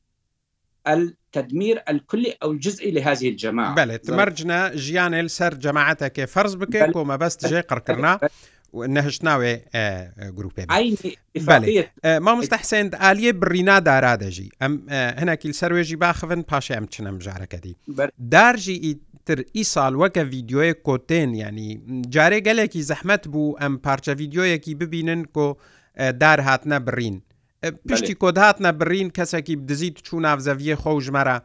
التدمير 0.88 1.82
الكلي 1.88 2.30
أو 2.42 2.50
الجزئي 2.52 2.90
لهذه 2.90 3.28
الجماعة 3.28 3.74
بلى 3.74 3.98
تمرجنا 3.98 4.76
جيان 4.76 5.28
سر 5.28 5.54
جماعتك 5.54 6.24
فرز 6.24 6.54
بك 6.54 6.96
وما 6.96 7.16
بس 7.16 7.36
تجي 7.36 7.60
قرقرنا 7.60 8.20
نەهشتناوێ 8.72 9.54
گروپێ 10.36 10.62
مامۆستا 12.26 12.56
حسێنند 12.62 12.92
ئالیە 13.02 13.32
بڕینا 13.42 13.76
دارادەژی 13.88 14.48
ئەم 14.60 14.72
هەنەکیل 15.20 15.52
سەروێژی 15.60 15.96
باخەن 16.02 16.42
پاشە 16.50 16.72
ئەم 16.76 16.86
چنە 16.94 17.10
مژارەکەدی 17.16 17.74
دارژی 18.34 18.78
تر 19.26 19.38
ئیساڵ 19.56 19.92
وەکە 20.02 20.22
ڤیددیۆیە 20.30 20.74
کۆتێن 20.86 21.30
ینی 21.44 21.70
جارێ 22.14 22.38
گەلێکی 22.46 22.82
زەحمت 22.90 23.22
بوو 23.32 23.56
ئەم 23.60 23.74
پارچە 23.84 24.12
ڤیددیۆیەکی 24.18 24.72
ببینن 24.80 25.20
کۆ 25.34 25.46
دار 26.22 26.38
هاتنە 26.48 26.78
بڕین 26.86 27.16
پشتی 27.62 28.14
کۆدهاتە 28.14 28.72
برین 28.74 29.10
کەسێکی 29.18 29.56
دزیت 29.68 30.02
چوو 30.02 30.20
ناوزەویە 30.26 30.76
خۆ 30.82 30.92
ژمەرە 31.06 31.36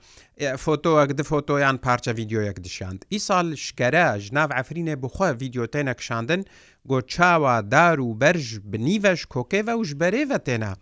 فۆتۆەک 0.64 1.10
د 1.18 1.22
فۆتۆیان 1.30 1.78
پارچە 1.86 2.12
یددیویەک 2.18 2.58
دیشاند 2.66 3.06
ئیسال 3.14 3.56
شکەرە 3.66 4.08
ژناو 4.26 4.50
ئەفرینێ 4.58 4.96
بخۆ 5.02 5.26
یددیۆتەنە 5.34 5.94
کشاندن 6.00 6.42
گۆ 6.90 6.98
چاوە 7.14 7.56
دار 7.74 8.00
و 8.00 8.18
بەرژ 8.22 8.48
بنیڤش 8.72 9.22
کۆکێڤە 9.34 9.74
وش 9.80 9.90
بەرێڤە 10.02 10.40
تێنە 10.48 10.74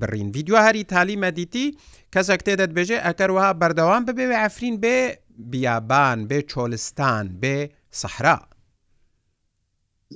برین 0.00 0.28
یددیو 0.28 0.56
هەری 0.66 0.84
تالیمە 0.92 1.30
دیتی 1.38 1.66
کەسێک 2.14 2.40
تێدەت 2.46 2.72
بێژێ 2.76 2.98
ئەکەروها 3.06 3.50
بەردەوام 3.60 4.02
ببێوێ 4.08 4.36
ئەفرین 4.42 4.76
بێ 4.82 4.96
بیابان 5.50 6.18
بێ 6.28 6.38
چۆلستان 6.50 7.26
بێ 7.42 7.56
سەحرا. 8.00 8.38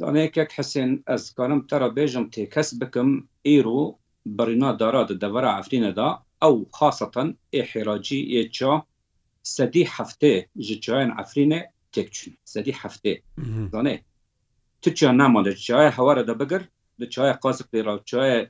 زانەیەکێک 0.00 0.50
حسێن 0.58 0.92
ئەسکارم 1.10 1.60
تەرە 1.70 1.88
بێژم 1.96 2.26
تێکەس 2.34 2.68
بکەم 2.80 3.10
ئیرۆ 3.48 3.84
برنا 4.26 4.72
دارا 4.80 5.02
د 5.10 5.18
دورا 5.24 5.50
عفرینه 5.58 5.90
دا 5.98 6.08
او 6.46 6.54
خاصتا 6.72 7.24
احراجی 7.60 8.20
ایچا 8.36 8.72
سدی 9.54 9.82
هفته 9.98 10.44
جچاین 10.68 11.10
عفرینه 11.10 11.68
تک 11.92 12.10
چون 12.10 12.36
سدی 12.44 12.72
هفته 12.82 13.22
زانه 13.72 14.00
تو 14.82 14.90
چا 14.90 15.12
نماده 15.12 15.54
چای 15.54 15.86
هواره 15.88 16.22
ده 16.22 16.34
بگر 16.34 16.62
د 17.00 17.04
چای 17.04 17.32
قاسق 17.32 17.66
پیرا 17.72 17.98
چای 18.04 18.46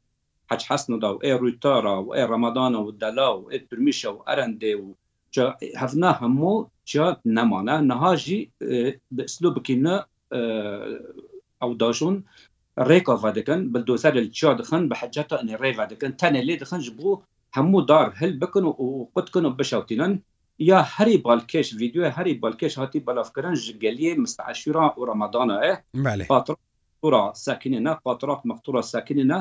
حج 0.51 0.63
حسن 0.71 0.99
دا 0.99 1.17
و 1.17 1.19
ای 1.25 1.33
رویتارا 1.33 2.03
و 2.05 2.15
ای 2.15 2.23
رمضان 2.23 2.75
و 2.75 2.91
دلا 2.91 3.41
و 3.41 3.51
ای 3.51 3.59
پرمیشا 3.59 4.15
و 4.15 4.25
ارنده 4.31 4.77
و 4.77 4.95
چا 5.31 5.57
هفنا 5.77 6.13
همو 6.13 6.67
چا 6.85 7.21
نمانه 7.25 7.77
نهاجی 7.81 8.51
بسلوب 9.19 9.67
کنه 9.67 10.05
او 11.63 11.75
داجون 11.75 12.25
ڕێکڤ 12.89 13.17
دەکەن 13.39 13.61
بلدۆسەر 13.73 14.15
چا 14.39 14.51
دخن 14.61 14.83
بە 14.91 14.95
حجتە 15.01 15.35
ئەنی 15.39 15.57
ڕێڤ 15.63 15.77
دەکەن 15.93 16.13
تەنە 16.21 16.41
لێ 16.49 16.55
دخنج 16.63 16.87
بوو 16.97 17.21
هەموو 17.57 17.81
دار 17.91 18.09
هەل 18.21 18.33
بکن 18.43 18.65
و 18.67 18.73
قوتکن 19.15 19.45
و 19.47 19.57
بشوتینن 19.59 20.13
یا 20.71 20.79
هەری 20.95 21.17
بالکش 21.27 21.67
ویددیو 21.81 22.13
هەری 22.17 22.35
بالکش 22.43 22.73
هاتی 22.81 23.05
بەلافکردن 23.07 23.55
ژگەلیە 23.65 24.13
مستعشرا 24.25 24.87
و 24.99 25.01
ڕمەدانە 25.09 25.57
پاتورا 26.31 27.25
ساکنە 27.45 27.93
پاترات 28.05 28.41
مەختورا 28.51 28.83
ساکنە 28.93 29.41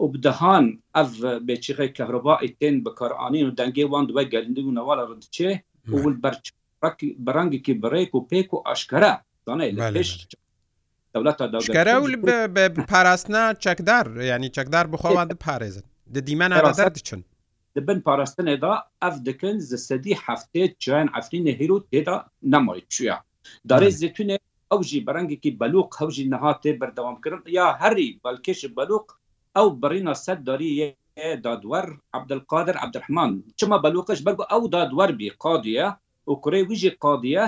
و 0.00 0.04
بدەهان 0.12 0.64
ئەف 0.96 1.10
بێچیغی 1.46 1.90
کەهربا 1.96 2.34
تێن 2.60 2.76
بەکارانین 2.86 3.44
و 3.46 3.56
دەنگێ 3.58 3.84
وان 3.88 4.04
دوای 4.10 4.26
گەلندی 4.32 4.62
و 4.64 4.74
نەواە 4.78 4.96
ڕچێ 5.08 5.50
و 6.00 6.02
بەرڕنگێکی 7.24 7.74
بڕێک 7.82 8.10
و 8.14 8.26
پێک 8.30 8.48
و 8.54 8.64
ئاشکرە 8.66 9.12
دانێ 9.46 9.68
لەش 9.96 10.10
دەوڵەت 11.16 12.86
پاراستنا 12.92 13.42
چەکدار 13.66 14.04
ینی 14.30 14.50
چەکدار 14.58 14.86
بخواوان 14.96 15.28
پارێزن 15.44 15.84
دە 16.14 16.20
دیمانە 16.26 16.56
دەچن 16.96 17.22
بن 17.88 17.98
پاراستنێدا 18.08 18.74
ئەف 19.04 19.16
دەکەن 19.28 19.56
زە 19.68 19.76
سەدی 19.88 20.14
هەفتێ 20.26 20.62
چیان 20.82 21.08
ئەفرینە 21.14 21.52
هیرو 21.60 21.78
تێدا 21.90 22.16
نەمای 22.52 22.82
چیا 22.92 23.16
دارێ 23.70 23.90
زیتونێ 24.00 24.36
ئەو 24.70 24.80
ژی 24.90 25.04
بەرەنگێکی 25.06 25.56
بەلوق 25.60 25.88
هەوژی 26.00 26.26
نەهاتێ 26.32 26.72
بەردەوامکردن 26.80 27.42
یا 27.58 27.66
هەری 27.80 28.08
بەلکش 28.24 28.60
بەلوق 28.76 29.06
ئەو 29.56 29.68
برینە 29.82 30.14
سەد 30.24 30.40
داری 30.48 30.70
دادوەر 31.44 31.86
عبدقادر 32.16 32.76
عبدرحمان 32.84 33.32
چما 33.60 33.76
بەلوقش 33.84 34.20
بەرگ 34.26 34.40
ئەو 34.52 34.62
دادوەر 34.74 35.10
بی 35.20 35.28
قادە 35.44 35.86
و 36.30 36.32
کوڕێ 36.42 36.60
ویژی 36.70 36.90
قادە 37.04 37.42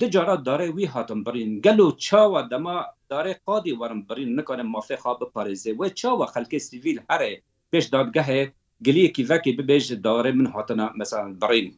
دجارات 0.00 0.40
دارێ 0.48 0.68
وی 0.76 0.86
هاتم 0.94 1.20
برین 1.26 1.50
گەل 1.66 1.78
و 1.80 1.88
چاوە 2.06 2.40
دەما 2.52 2.76
دارê 3.14 3.32
qadî 3.48 3.72
werin 3.80 4.00
birîn 4.10 4.30
nikane 4.40 4.64
mafê 4.74 4.96
xa 5.04 5.12
biparêzê 5.20 5.70
wê 5.80 5.88
çawa 6.00 6.26
xelkê 6.34 6.58
sivîl 6.68 6.98
herê 7.10 7.32
pêş 7.72 7.84
dadgehê 7.94 8.40
giliyekî 8.86 9.22
vekê 9.30 9.52
bibêj 9.58 9.82
ji 9.88 9.96
darê 10.08 10.32
min 10.38 10.44
hatina 10.54 10.86
mesela 11.00 11.24
birîn 11.42 11.68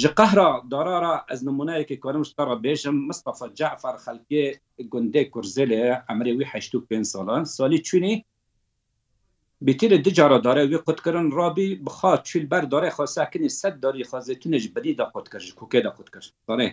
ji 0.00 0.08
qehra 0.18 0.48
darara 0.72 1.14
ez 1.34 1.40
numunayekê 1.48 1.96
karim 2.04 2.22
ji 2.28 2.32
tara 2.38 2.54
bêjim 2.66 2.94
Mustafa 3.10 3.46
Cafer 3.58 3.94
xelkê 4.06 4.44
gundê 4.92 5.22
Kurzelê 5.34 5.80
emirê 6.12 6.32
wî 6.38 6.44
heştû 6.52 6.76
pênc 6.88 7.04
salan 7.14 7.42
salî 7.56 7.80
çûnî 7.88 8.14
Bitîrê 9.66 9.98
di 10.04 10.10
cara 10.18 10.38
darê 10.46 10.64
wê 10.72 10.78
qutkirin 10.88 11.28
rabî 11.40 11.68
bixa 11.86 12.12
çûl 12.28 12.44
ber 12.52 12.64
darê 12.74 12.90
xasekinî 12.98 13.50
sed 13.60 13.74
darî 13.84 14.00
xazetûnê 14.12 14.58
ji 14.62 14.68
bedî 14.76 14.92
da 15.00 15.06
qutkir 15.14 15.40
ji 15.46 15.52
kukê 15.60 15.80
da 15.86 15.90
qutkir 15.98 16.24
darê 16.48 16.68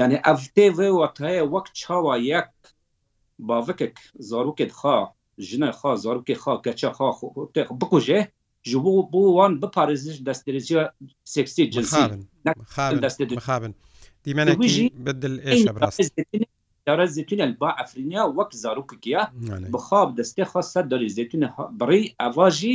yani 0.00 0.14
ev 0.32 0.38
tê 0.54 0.66
vê 0.78 0.88
wataye 1.00 1.42
wek 1.52 1.66
çawa 1.80 2.16
yek 2.32 2.48
bavekek 3.38 3.98
zarokê 4.20 4.66
xa 4.78 4.96
jine 5.38 5.70
xa 5.80 5.96
zarokê 6.04 6.34
xa 6.42 6.52
keça 6.64 6.90
xa 6.98 7.06
bikuje 7.80 8.28
ji 8.68 8.76
bo 8.84 9.02
bo 9.12 9.34
wan 9.36 9.60
biparêziş 9.62 10.16
destrejiya 10.26 10.92
seksî 11.24 11.64
cinsî 11.70 12.02
داره 16.90 17.06
زیتون 17.16 17.40
با 17.62 17.68
افرینیا 17.84 18.22
وەک 18.36 18.50
زارروکیا 18.62 19.22
بخاب 19.74 20.08
دەستێ 20.20 20.44
خوا 20.50 20.62
سەر 20.72 20.84
دەری 20.92 21.08
زیتون 21.16 21.42
بڕی 21.80 22.02
ئەواژی 22.22 22.74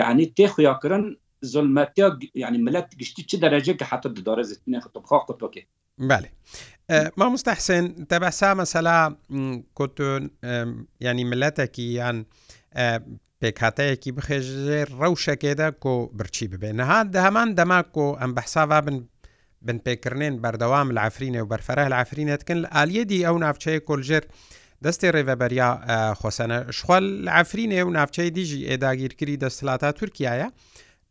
یعنی 0.00 0.24
تێ 0.36 0.46
خویاکردن 0.52 1.04
زلمەتیا 1.52 2.06
یعنی 2.42 2.58
ملت 2.66 2.86
گشتی 3.00 3.22
چ 3.28 3.32
دەرەجێ 3.44 3.74
کە 3.78 3.84
حتە 3.90 4.08
داره 4.28 4.42
زیتونێ 4.50 4.78
خخوا 4.88 5.18
قوتۆکێ 5.28 5.62
بله 6.10 6.28
مامۆستا 7.18 7.52
حسێن 7.58 7.86
دەبەسا 8.10 8.50
مەسەلا 8.60 8.98
کتون 9.78 10.22
ینی 11.06 11.24
ملەتێکی 11.32 11.86
یان 12.00 12.18
پێکاتەیەکی 13.40 14.10
بخێژێ 14.16 14.80
ڕەوشەکێدا 15.00 15.68
کۆ 15.82 15.94
برچی 16.18 16.46
ببێ 16.52 16.70
نەها 16.80 17.00
دەمان 17.16 17.48
دەما 17.58 17.80
کۆ 17.94 18.06
ئەم 18.20 18.30
بەحساوا 18.38 18.80
بن 18.86 18.98
بن 19.66 19.78
پێکردێن 19.86 20.34
بەردەوام 20.42 20.88
لە 20.96 21.00
ئافرینێ 21.04 21.40
و 21.42 21.50
بەرفەرە 21.52 21.84
لە 21.92 21.96
ئافرینێتکن 22.00 22.58
لە 22.64 22.68
ئالیەدی 22.76 23.24
ئەو 23.26 23.36
ناوچەیە 23.44 23.80
کۆلژێر 23.88 24.24
دەستی 24.84 25.12
ڕێڤەبەریا 25.14 25.70
خۆسەنە 26.20 26.58
شخواڵ 26.76 27.04
لە 27.26 27.30
ئافرینێ 27.36 27.80
و 27.84 27.90
ناوچەی 27.98 28.30
دیژی 28.38 28.66
ئێداگیرکری 28.70 29.40
دەسلاتا 29.44 29.90
تورکایە 29.98 30.48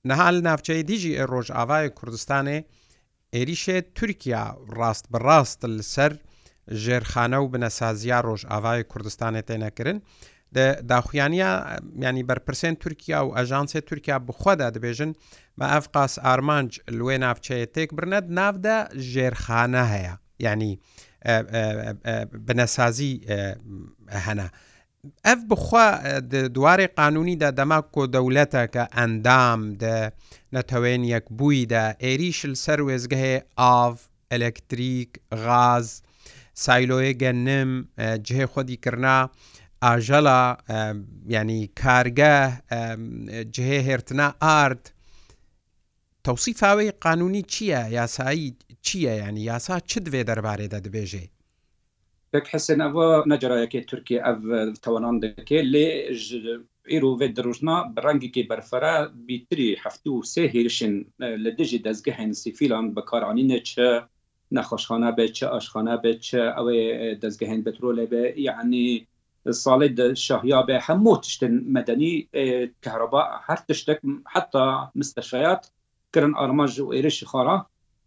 نەها 0.09 0.27
لە 0.36 0.39
ناوچەی 0.48 0.81
دیژی 0.89 1.17
ئێ 1.17 1.24
ڕۆژ 1.31 1.48
ئاوای 1.57 1.89
کوردستانی 1.98 2.59
عێریشێ 3.36 3.77
تورکیا 3.95 4.43
ڕاست 4.77 5.05
بەڕاست 5.12 5.59
لەسەر 5.77 6.12
ژێرخانە 6.83 7.38
و 7.41 7.51
بنەسازیا 7.53 8.19
ڕۆژ 8.27 8.41
ئاوای 8.51 8.81
کوردستانی 8.91 9.43
تێنەکردن 9.50 9.98
داخوایانە 10.91 11.45
ینی 12.05 12.24
بەرپرسێن 12.29 12.75
تورکیا 12.83 13.19
و 13.24 13.33
ئەژانسی 13.38 13.81
تورکیا 13.89 14.17
بخوادا 14.27 14.67
دەبێژن 14.75 15.12
بە 15.59 15.65
ئەفقاس 15.74 16.13
ئارمانج 16.25 16.71
لێ 16.98 17.15
ناوچەیە 17.24 17.67
تێک 17.75 17.89
برنەت 17.98 18.25
ناودا 18.38 18.77
ژێرخانە 19.12 19.83
هەیە 19.93 20.13
ینی 20.48 20.74
بنەسازی 22.48 23.13
هەنا. 24.25 24.48
ئەف 25.27 25.39
بخوا 25.49 25.87
دوارێ 26.57 26.87
قانونیدا 26.99 27.49
دەما 27.59 27.79
کۆدەولەتە 27.93 28.63
کە 28.73 28.83
ئەندام 28.97 29.61
نەتەوێن 30.55 31.01
یەک 31.15 31.25
بوویدا 31.37 31.85
عێریشل 32.05 32.53
سەر 32.65 32.79
وێزگەهێ 32.87 33.35
ئاڤ 33.59 33.95
ئەلەکتریک 34.31 35.11
غاز 35.45 35.87
سایلۆیە 36.63 37.13
گەنم 37.21 37.71
جێ 38.27 38.43
خۆدیکردنا 38.51 39.17
ئاژەلا 39.85 40.43
ینی 41.35 41.61
کارگە 41.81 42.35
جهێ 43.55 43.79
هێرتنا 43.87 44.27
ئارد 44.43 44.83
تەوسیفاوەی 46.25 46.89
قانونی 47.05 47.43
چییە 47.53 47.81
یاسایی 47.99 48.47
چییە 48.85 49.13
ینی 49.21 49.43
یاسا 49.51 49.75
چ 49.89 49.91
دوێ 50.05 50.21
دەربارێدا 50.29 50.79
دەبێژێ 50.85 51.25
پێک 52.33 52.45
حسن 52.53 52.79
ئەوە 52.86 53.07
نەجارایەکە 53.31 53.79
تورکی 53.89 54.24
ئەv 54.25 54.39
تەوانان 54.83 55.15
دەکێ 55.24 55.59
لێ 55.74 55.88
ئیرو 56.91 57.12
vê 57.19 57.27
dirojna 57.38 57.77
bi 57.93 58.00
rengekî 58.05 58.43
berfere 58.50 58.95
bîtirî 59.27 59.71
heftû 59.84 60.13
sê 60.34 60.43
hêrişin 60.53 60.93
li 61.43 61.51
dijî 61.60 61.80
dezgehên 61.88 62.32
sîfîlan 62.41 62.86
bikaranîne 62.95 63.60
çi 63.69 63.89
nexweşxana 64.56 65.12
be 65.17 65.25
çi 65.38 65.45
aşxana 65.58 65.95
be 66.03 66.12
çi 66.25 66.43
ew 66.62 66.67
ê 67.08 67.08
dezgehên 67.23 67.62
petrolê 67.67 68.06
be 68.13 68.23
yanî 68.49 68.88
salê 69.65 69.89
de 69.97 70.08
şahiya 70.25 70.60
be 70.67 70.75
hemû 70.88 71.13
tiştin 71.23 71.53
medenî 71.75 72.13
kehraba 72.86 73.21
her 73.47 73.60
tiştek 73.67 73.99
heta 74.34 74.65
misteşeyat 74.99 75.62
kirin 76.13 76.34
arma 76.43 76.65
ji 76.73 76.82
êrişî 76.97 77.25
xara 77.32 77.58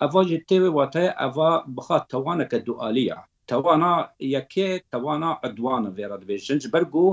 eva 0.05 0.21
jî 0.29 0.39
tê 0.49 0.57
wê 0.63 0.71
wate 0.81 1.05
eva 1.27 1.51
bixa 1.77 1.99
tewaneke 2.13 2.59
dualiya 2.69 3.19
تەوانا 3.53 3.91
یەکێ 4.37 4.69
تەوانا 4.93 5.31
ئەدوانە 5.43 5.91
وێرە 5.97 6.17
دەبێژن 6.23 6.59
بەرگ 6.73 6.93
و 7.03 7.07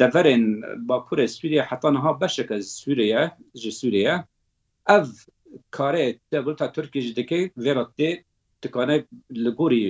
دەڤەرێن 0.00 0.44
باکوورە 0.88 1.26
سووریا 1.36 1.62
حتانها 1.70 2.10
بەشەکە 2.20 2.56
سوورە 2.78 3.24
ji 3.62 3.70
سوورە 3.78 4.16
ئەv 4.90 5.06
کارێ 5.76 6.06
دەگوتا 6.32 6.66
تورکیش 6.76 7.06
دەکەی 7.18 7.44
وێرە 7.64 7.84
دێ 7.98 8.10
تکانە 8.62 8.96
لە 9.44 9.50
گۆری 9.58 9.84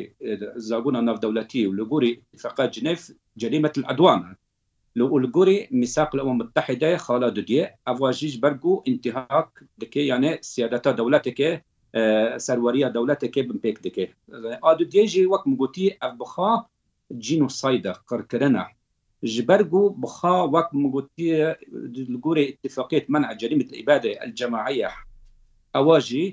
زابوونە 0.69 1.01
ناودەولەتی 1.09 1.63
و 1.69 1.77
لە 1.79 1.85
گۆری 1.93 2.13
فقا 2.43 2.65
جنف 2.75 3.03
جەریمەت 3.41 3.75
ئەدوانە 3.91 4.31
لولگوري 4.99 5.59
ميثاق 5.83 6.11
الامم 6.17 6.41
المتحده 6.41 6.91
خاله 7.05 7.29
دوديه 7.37 7.65
افواجيج 7.93 8.35
برغو 8.45 8.73
انتهاك 8.91 9.49
دكي 9.81 10.03
يعني 10.13 10.31
سيادتها 10.53 10.93
دولتك 11.01 11.41
سەروەریە 12.45 12.89
دەولەتێکێ 12.97 13.43
بم 13.49 13.59
پێک 13.65 13.77
دکێ 13.87 14.07
ئادو 14.65 14.85
دێژی 14.95 15.29
وەک 15.33 15.43
مگوتی 15.51 15.89
ئەف 16.01 16.13
بخوا 16.21 16.53
جین 17.25 17.43
و 17.45 17.51
سایدە 17.61 17.93
قڕکردە 18.09 18.65
جبرج 19.33 19.73
بخا 20.03 20.35
وەک 20.55 20.69
مگوتی 20.83 21.27
گورێ 22.25 22.45
اتفاقیت 22.53 23.05
من 23.13 23.23
عجریمت 23.33 23.69
عیبادە 23.79 24.13
الجماعە 24.25 24.91
ئەواژی 25.77 26.27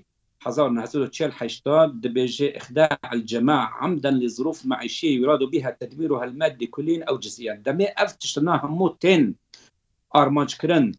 1940 0.45 1.89
دبيجي 2.03 2.47
إخداع 2.59 2.93
الجماعة 3.13 3.67
عمدا 3.81 4.11
لظروف 4.21 4.59
معيشية 4.65 5.17
يراد 5.21 5.43
بها 5.51 5.71
تدميرها 5.79 6.23
المادي 6.23 6.67
كليا 6.67 7.05
أو 7.09 7.17
جزئيا 7.17 7.53
دمي 7.65 7.85
أف 7.97 8.11
تشتناها 8.15 8.67
موتين 8.67 9.35
أرمانج 10.15 10.55
كرن 10.57 10.91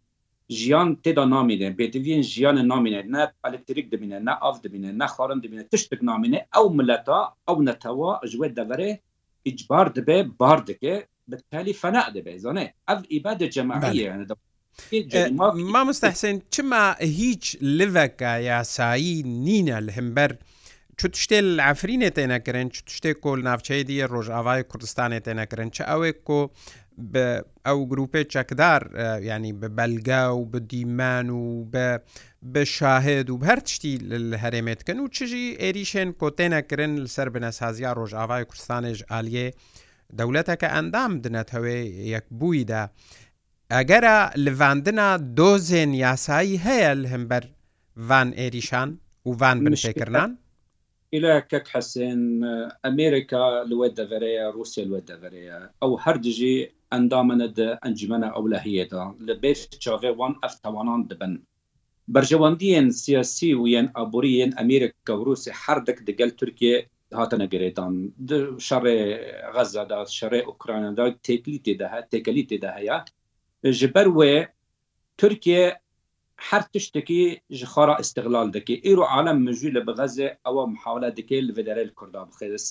ژیان 0.59 0.89
تێدا 1.05 1.25
نامینێ 1.35 1.71
بێتوین 1.79 2.23
ژیانە 2.33 2.63
نامینێ 2.73 3.01
نە 3.15 3.23
ئەلکتریک 3.45 3.87
دەبینە 3.93 4.19
نە 4.29 4.35
ئاف 4.43 4.57
دەبینە 4.65 4.91
نەخوارن 5.01 5.39
دەبینە 5.45 5.65
تشتێک 5.73 6.01
نامینێ 6.11 6.41
ئەو 6.55 6.67
ملەتا 6.77 7.21
ئەو 7.49 7.57
نەتەوە 7.69 8.11
ژێ 8.31 8.49
دەبەرێ 8.59 8.91
ئیجبار 9.47 9.87
دەبێ 9.97 10.19
بار 10.41 10.59
دەکێ 10.69 10.95
بەتالی 11.31 11.75
فەنا 11.81 12.05
دەبێ 12.17 12.35
زانێ 12.45 12.67
ئەف 12.89 13.01
ئیبادە 13.13 13.47
جەماعیە 13.55 14.09
مامستەحسێن 15.75 16.37
چما 16.55 16.83
هیچ 17.21 17.45
لڤەکە 17.79 18.33
یاسایی 18.51 19.15
نینە 19.47 19.77
لە 19.87 19.93
هەمبەر 19.99 20.31
چوت 20.99 21.15
شتێ 21.23 21.39
ئەفرینێ 21.67 22.11
تێنەکردن 22.17 22.67
چ 22.75 22.77
شتێک 22.97 23.17
کۆل 23.25 23.41
ناوچەی 23.49 23.83
دیە 23.89 24.05
ڕۆژاوای 24.15 24.63
کوردستانی 24.71 25.21
تێنەکردن 25.27 25.69
چ 25.77 25.79
ئەوێ 25.91 26.13
کۆ 26.29 26.41
ئەو 27.67 27.79
گروپێ 27.91 28.23
چەکدار 28.35 28.83
ینی 29.31 29.53
بە 29.61 29.69
بەلگا 29.79 30.23
و 30.37 30.45
بە 30.53 30.59
دیمان 30.71 31.27
و 31.31 31.43
بە 31.73 31.87
بە 32.53 32.63
شاهد 32.77 33.27
و 33.31 33.37
هەر 33.49 33.61
شتی 33.73 33.95
هەرێمێتکن 34.43 34.99
و 35.01 35.09
چژی 35.17 35.57
عێریشێن 35.63 36.11
کۆتێنەکردن 36.21 36.93
لەسەر 37.05 37.29
بنەسازیا 37.35 37.91
ڕۆژاوای 37.99 38.45
کوردستانێژ 38.51 38.99
ئالیێ 39.11 39.47
دەولەتەکە 40.19 40.69
ئەندام 40.75 41.13
دنەتەوێ 41.25 41.79
یەک 42.15 42.27
بوویدا. 42.39 42.83
ئەگەرە 43.75 44.17
لڤاندنا 44.45 45.11
دۆزێن 45.39 45.91
یاسایی 46.05 46.61
هەیە 46.67 46.95
هەمبەر 47.13 47.45
ڤان 48.09 48.29
عێریشان 48.41 48.89
و 49.29 49.33
ڤان 49.41 49.57
بنشێکردان؟ 49.65 50.33
إلى 51.17 51.33
كك 51.51 51.67
حسين 51.75 52.21
أمريكا 52.91 53.43
لو 53.71 53.81
دەڤەیە 53.99 54.45
رووسیا 54.55 54.85
لو 54.91 54.99
دەڤەیە 55.09 55.59
ئەو 55.83 55.93
هەردژی 56.05 56.57
ئەندامنە 56.95 57.47
de 57.57 57.65
ئەنجمەە 57.83 58.29
ئەولەهەیەدا 58.37 59.03
لە 59.27 59.35
بێت 59.43 59.61
چاوێوان 59.85 60.35
ئەف 60.43 60.55
تەوانان 60.65 61.03
دەبن 61.11 61.33
بەرژەوەندیەن 62.15 62.89
سیاسی 63.05 63.51
ویان 63.63 63.89
ئابوریەن 63.97 64.51
ئەمریکا 64.59 65.13
و 65.17 65.25
رووسی 65.27 65.57
هەردەك 65.63 65.99
دەگەل 66.09 66.31
تورکێ 66.41 66.75
هاتنە 67.19 67.47
گرێدان 67.53 67.93
شەڕێ 68.67 68.99
غەزەدا 69.55 69.99
شەڕێ 70.19 70.41
ئوکرایندا 70.49 71.07
تێکلی 71.27 71.61
تێدا 71.67 71.89
تێکەلی 72.13 72.45
تێدا 72.51 72.71
هەیە 72.79 72.99
ji 73.81 73.89
ber 73.95 74.07
wê 74.19 74.35
Türkiye 75.21 75.65
her 76.49 76.63
tiştekî 76.73 77.25
ji 77.59 77.67
xara 77.75 77.95
istiqlal 78.05 78.49
dike 78.57 78.75
îro 78.91 79.05
alem 79.19 79.39
min 79.47 79.55
jî 79.61 79.71
li 79.77 79.83
bi 79.87 79.93
xeze 80.01 80.29
ewa 80.49 80.65
mihawla 80.75 81.09
dike 81.19 81.39
li 81.47 81.53
vedarel 81.59 81.91
Kurda 81.99 82.21
bixêz 82.31 82.65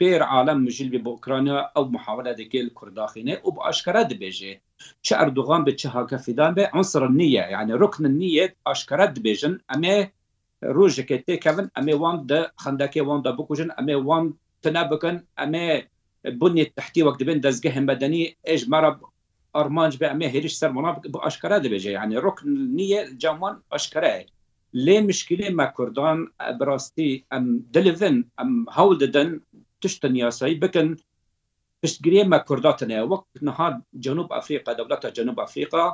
پێر 0.00 0.20
عالم 0.32 0.58
مژل 0.66 0.88
بێ 0.94 1.00
بۆ 1.04 1.10
ئوکرانیا 1.14 1.58
ئەو 1.74 1.84
محاولە 1.94 2.32
دەکەل 2.40 2.66
کورداخینێ 2.78 3.34
و 3.44 3.48
بە 3.54 3.60
ئاشکرا 3.66 4.02
دەبێژێ 4.12 4.52
چه 5.06 5.12
ئەردوغان 5.20 5.62
بە 5.66 5.72
چه 5.80 5.88
هاکەفیدان 5.94 6.52
بێ 6.56 6.64
ئەسر 6.74 7.02
نییە 7.20 7.44
یعنی 7.54 7.72
ڕکن 7.82 8.04
نییە 8.20 8.44
ئاشکرا 8.66 9.06
دەبێژن 9.16 9.54
ئەمێ 9.70 9.96
ڕۆژەکە 10.76 11.16
تێکەون 11.26 11.66
ئەمێ 11.76 11.94
وان 12.02 12.16
دە 12.30 12.40
خندەکە 12.62 13.00
واندا 13.08 13.32
بکوژن 13.38 13.70
ئەمێ 13.78 13.96
وان 14.08 14.24
تنا 14.62 14.82
بکەن 14.92 15.16
ئەمێ 15.40 15.66
بنی 16.40 16.64
تحتی 16.76 17.02
وەک 17.06 17.16
دەبن 17.20 17.38
دەستگە 17.46 17.70
هەمبەدەنی 17.76 18.22
ئێژ 18.48 18.62
مەرە 18.72 18.90
ئەرمانج 19.56 19.92
بە 20.00 20.06
ئەمێ 20.12 20.26
هێرش 20.34 20.54
سەر 20.60 20.70
مناب 20.76 20.96
بە 21.12 21.18
ئاشکرا 21.24 21.58
دەبێژێ 21.64 21.92
یعنی 21.98 22.14
ڕکن 22.26 22.48
نییە 22.78 23.00
جاوان 23.22 23.54
ئاشکرای 23.72 24.22
لێ 24.84 24.96
مشکلی 25.10 25.48
مە 25.58 25.66
کوردان 25.76 26.18
بڕاستی 26.58 27.10
ئەم 27.32 27.44
دلڤن 27.74 28.16
ئەم 28.38 28.50
هەول 28.76 28.96
دەدەن 29.02 29.30
تشتن 29.80 30.16
یاسایی 30.16 30.54
بکن 30.60 30.88
پشتگیری 31.82 32.22
ما 32.32 32.38
کورداتنه 32.48 33.00
وقت 33.02 33.26
نهاد 33.42 33.76
جنوب 33.98 34.32
افریقا 34.32 34.72
دولت 34.74 35.06
جنوب 35.06 35.40
افریقا 35.40 35.84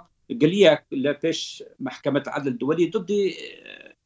قليك 0.40 0.82
لبيش 0.92 1.62
محكمة 1.80 2.22
العدل 2.26 2.48
الدولي 2.52 2.90
ضد 2.94 3.10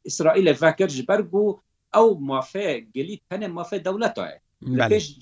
إسرائيل 0.07 0.55
فاكر 0.55 0.87
جبرجو 0.87 1.59
أو 1.95 2.15
ما 2.17 2.41
في 2.41 2.87
قلي 2.95 3.21
كان 3.29 3.49
ما 3.51 3.63
في 3.63 3.77
دولته 3.79 4.27
لبيش 4.61 5.19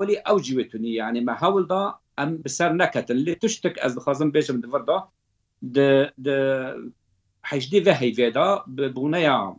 ولي 0.00 0.16
أو 0.16 0.36
جوتني 0.36 0.94
يعني 0.94 1.20
ما 1.20 1.34
حاول 1.34 1.66
دا 1.66 1.94
أم 2.18 2.38
بسر 2.44 2.72
نكت 2.72 3.10
اللي 3.10 3.34
تشتك 3.34 3.78
أز 3.78 3.98
خازم 3.98 4.30
بيش 4.30 4.50
من 4.50 4.60
دفر 4.60 4.80
دا 4.80 5.08
د 5.62 5.80
د 6.18 6.28
حشدي 7.42 7.84
فهي 7.84 8.12
فيدا 8.12 8.64
ببنيا 8.66 9.56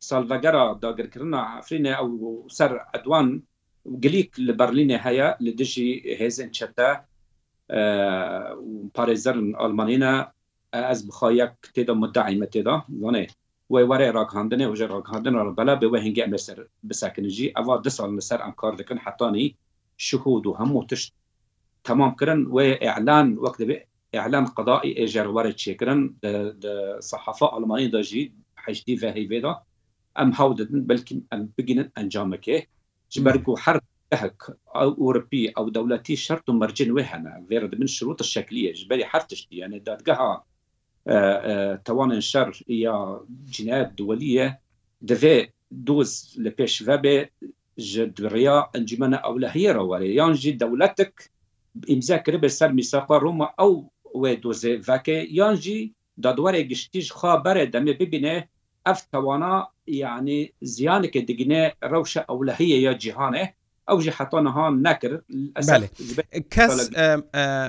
سالفاجارا 0.00 0.72
دا 0.72 0.92
كرنا 1.06 1.40
عفرينا 1.40 1.92
أو 1.92 2.46
سر 2.48 2.84
أدوان 2.94 3.42
گلیک 4.04 4.30
لە 4.46 4.52
بەرلینە 4.60 4.96
هەیە 5.06 5.28
لە 5.44 5.50
دژی 5.60 5.90
هێزن 6.20 6.50
چەتە 6.56 6.90
پارێزەرن 8.96 9.48
ئەلمانینە 9.60 10.12
ئەس 10.88 11.00
بخواەک 11.08 11.54
تێدا 11.74 11.94
مدعیمە 12.02 12.46
تێدا 12.54 12.76
زانێ 13.02 13.24
وی 13.72 13.84
وەرە 13.90 14.06
ڕاکاندنێ 14.18 14.66
وژە 14.68 14.86
ڕاکاندن 14.94 15.34
بەلا 15.58 15.74
بێ 15.80 15.86
هەنگگە 16.04 16.24
لەسەر 16.34 16.58
بساکنجی 16.88 17.52
ئەوا 17.56 17.74
دە 17.84 17.90
سال 17.96 18.10
لەسەر 18.18 18.38
ئەم 18.44 18.54
کار 18.60 18.74
دەکەن 18.80 18.98
حتانی 19.04 19.46
شخود 20.06 20.44
و 20.46 20.56
هەموو 20.60 20.86
تشت 20.90 21.08
تمامکردن 21.86 22.40
و 22.54 22.56
ئەعلان 22.84 23.28
وەک 23.44 23.54
دەبێت 23.62 23.82
اعلان 24.20 24.44
قضائي 24.58 24.90
اجر 25.04 25.26
ورد 25.36 25.56
شكرن 25.64 26.00
الصحافه 27.00 27.46
المانيه 27.56 27.88
داجي 27.96 28.22
حشدي 28.64 28.94
فهي 29.00 29.24
بيضا 29.32 29.52
ام 30.20 30.30
هودن 30.38 30.72
بلكن 30.88 31.18
ام 31.32 31.40
بجنن 31.56 31.88
انجامك 32.00 32.46
ji 33.10 33.20
ber 33.24 33.36
ku 33.44 33.54
her 33.64 33.78
hek 34.22 34.36
ew 34.84 34.90
Ewropî 35.06 35.42
ew 35.60 35.66
dewletî 35.78 36.14
şert 36.26 36.44
û 36.50 36.52
mercin 36.62 36.90
wê 36.96 37.02
hene 37.12 37.32
vêr 37.50 37.64
dibin 37.72 37.90
şirota 37.96 38.24
şekliye 38.34 38.70
ji 38.78 38.84
berî 38.90 39.04
her 39.12 39.22
tiştî 39.28 39.54
yani 39.62 39.76
dadgeha 39.86 40.32
tewanên 41.86 42.22
şer 42.30 42.50
ya 42.84 42.96
cinayet 43.54 43.90
duweliye 43.98 44.46
divê 45.10 45.36
دوز 45.88 46.10
li 46.44 46.50
pêş 46.58 46.74
vebê 46.88 47.18
ji 47.88 48.02
duriya 48.16 48.56
encumene 48.78 49.18
ewlehiyê 49.28 49.70
re 49.78 49.84
were 49.90 50.08
yan 50.20 50.32
jî 50.40 50.52
dewletik 50.60 51.12
imza 51.92 52.22
kiribe 52.22 52.48
ser 52.48 52.70
mîsaqa 52.80 53.16
Roma 53.24 53.46
ew 53.64 53.72
wê 54.22 54.32
dozê 54.44 54.72
veke 54.88 55.18
yan 55.40 55.54
jî 55.62 55.78
dadwarê 56.22 56.60
giştî 56.70 57.00
ji 57.02 57.10
xwa 57.16 57.32
berê 57.44 57.64
demê 57.74 57.92
bibîne 58.00 58.48
ev 58.90 59.00
tevana 59.12 59.66
yani 59.86 60.52
ziyaneke 60.62 61.28
digine 61.28 61.74
rewşe 61.82 62.20
ewlehiye 62.30 62.80
ya 62.80 62.92
cîhanê 62.98 63.46
ew 63.92 64.00
jî 64.04 64.10
heta 64.18 64.40
niha 64.44 64.66
nekir 64.86 65.12
kes 66.54 66.70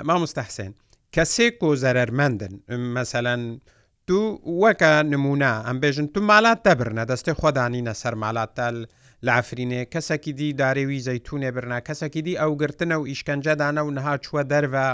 ma 0.07 0.17
mustehsen 0.19 0.73
kesê 1.15 1.57
ku 1.59 1.75
zerermendin 1.75 2.53
meselen 2.79 3.61
tu 4.07 4.39
weke 4.63 4.93
nimûne 5.13 5.53
em 5.71 5.77
bêjin 5.83 6.07
tu 6.13 6.21
malat 6.21 6.63
te 6.63 6.79
birne 6.79 7.01
destê 7.01 7.31
xwedanîne 7.33 7.93
ser 7.93 8.13
malat 8.13 8.55
tel 8.55 8.85
لافرینێ 9.29 9.81
کەسەکی 9.93 10.31
دی 10.39 10.49
دارێوی 10.61 10.99
زەتونێ 11.07 11.51
برنا 11.55 11.77
کەسەکی 11.87 12.21
دی 12.27 12.33
ئەو 12.41 12.51
گرتنە 12.61 12.95
و 13.01 13.03
ئیشکەنجەدانە 13.11 13.81
و 13.85 13.89
نەها 13.97 14.15
چوە 14.25 14.41
دەرە 14.51 14.87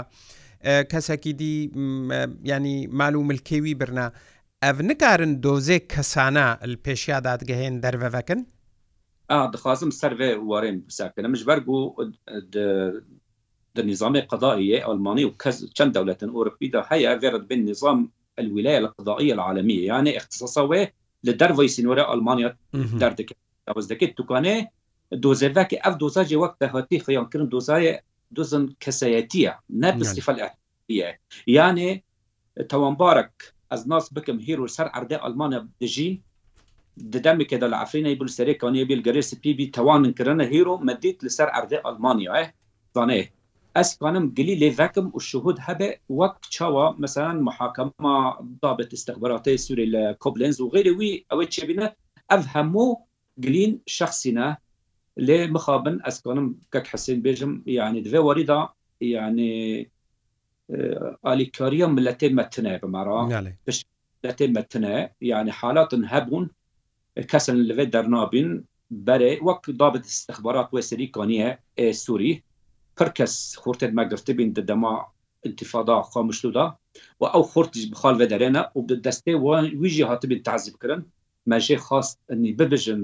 کەسەکی 0.92 1.32
دی 1.40 1.54
ینی 2.50 2.76
مال 2.98 3.14
و 3.16 3.26
ملکێوی 3.30 3.74
برنا 3.80 4.06
ئەv 4.66 4.78
نکارن 4.88 5.32
دۆزێک 5.44 5.84
کەسانە 5.94 6.46
پێشیا 6.84 7.18
دادگەهێن 7.28 7.74
دەرڤەکەن 7.84 8.40
دخوازم 9.54 9.90
سەرێ 10.00 10.30
وارێن 10.50 10.76
بساکەم 10.86 11.34
ژبەر 11.40 11.58
بوو 11.66 12.12
نظامی 13.92 14.20
قضائیه 14.30 14.78
آلمانی 14.92 15.24
و 15.26 15.32
چند 15.76 15.90
دولت 15.98 16.20
اروپی 16.36 16.68
دا 16.74 16.80
هيا 16.90 17.12
غيرت 17.22 17.44
بين 17.50 17.60
نظام 17.70 17.98
الولاية 18.40 18.78
القضائية 18.82 19.32
العالمية 19.36 19.82
يعني 19.92 20.10
اختصاصه 20.20 20.80
لدروي 21.24 21.68
سنورة 21.76 22.02
ألمانيا 22.14 22.48
دردك 23.00 23.28
دوزدك 23.74 24.00
تكانه 24.18 24.66
دوزفك 25.12 25.70
اف 25.74 25.94
دوزاج 25.96 26.34
وقت 26.34 26.62
هاتي 26.62 26.98
خيان 26.98 27.24
كرن 27.26 27.48
دوزاي 27.48 28.00
دوزن 28.30 28.74
كسياتية 28.80 29.60
نه 29.70 29.90
بصفة 29.90 30.32
الاحتياطية 30.32 31.20
يعني 31.46 32.04
توانبارك 32.68 33.32
ez 33.74 33.82
nas 33.92 34.06
bikim 34.16 34.38
hêr 34.46 34.58
û 34.58 34.66
ser 34.76 34.86
erdê 35.00 35.16
Almanya 35.26 35.60
dijî 35.82 36.10
di 37.12 37.18
demekê 37.26 37.56
de 37.62 37.66
li 37.72 37.76
Efrînê 37.84 38.14
bil 38.20 38.30
serê 38.38 38.54
kaniye 38.62 38.84
bil 38.90 39.00
gerê 39.06 39.22
spîbî 39.30 39.66
tewanin 39.76 40.12
kirine 40.18 40.44
hêro 40.54 40.74
medît 40.88 41.18
li 41.24 41.30
ser 41.38 41.48
erdê 41.60 41.78
Almanya 41.88 42.34
zanê 42.96 43.20
ez 43.80 43.90
kanim 44.00 44.26
gilî 44.36 44.54
lê 44.62 44.70
vekim 44.80 45.06
û 45.16 45.20
şuhud 45.30 45.58
hebe 45.66 45.90
wek 46.20 46.34
çawa 46.54 46.86
mesela 47.02 47.30
muhakema 47.46 48.16
dabet 48.64 48.90
istixbaratê 48.96 49.52
Sûrê 49.66 49.86
li 49.94 50.02
Koblenz 50.22 50.58
û 50.60 50.64
xêrê 50.74 50.92
wî 51.00 51.10
ew 51.34 51.40
çêbîne 51.54 51.86
ev 52.34 52.42
hemû 52.54 52.86
gilîn 53.44 53.72
şexsîne 53.96 54.48
lê 55.26 55.38
mixabin 55.54 55.96
ez 56.08 56.16
kanim 56.24 56.48
kek 56.72 56.86
hesên 56.92 57.18
bêjim 57.26 57.52
yani 57.80 57.98
divê 58.06 58.20
warî 58.26 58.46
da 58.48 58.58
yani 59.00 59.50
alikariya 61.22 61.86
milletê 61.88 62.28
me 62.36 62.44
tune 62.50 62.72
bi 62.82 62.86
mera 62.88 63.42
milletê 64.22 64.48
me 64.54 64.62
tune 64.62 65.12
yani 65.20 65.50
halatin 65.50 66.02
hebûn 66.02 66.50
kesin 67.28 67.68
li 67.68 67.72
vê 67.72 67.92
dernabin 67.92 68.66
berê 68.92 69.38
wek 69.40 69.78
dabit 69.78 70.04
istixbarat 70.06 70.68
we 70.72 70.82
serîkaniye 70.82 71.58
ê 71.76 71.92
Sûî 71.92 72.42
pir 72.96 73.14
kes 73.14 73.56
xurtê 73.62 73.90
me 73.94 74.04
girtibin 74.04 74.54
di 74.56 74.68
dema 74.68 74.94
انتفاضا 75.48 75.96
خامشلو 76.12 76.50
دا 76.56 76.64
و 77.20 77.22
او 77.36 77.42
خورتج 77.52 77.80
بخال 77.92 78.14
و 78.20 78.22
درنه 78.32 78.62
و 78.76 78.78
به 78.88 78.94
دسته 79.06 79.30
و 79.46 79.48
ویجی 79.82 80.04
هاتبین 80.10 80.40
تعذیب 80.48 80.76
کرن 80.82 81.00
مجه 81.50 81.76
خواست 81.86 82.14
انی 82.32 82.50
ببجن 82.60 83.00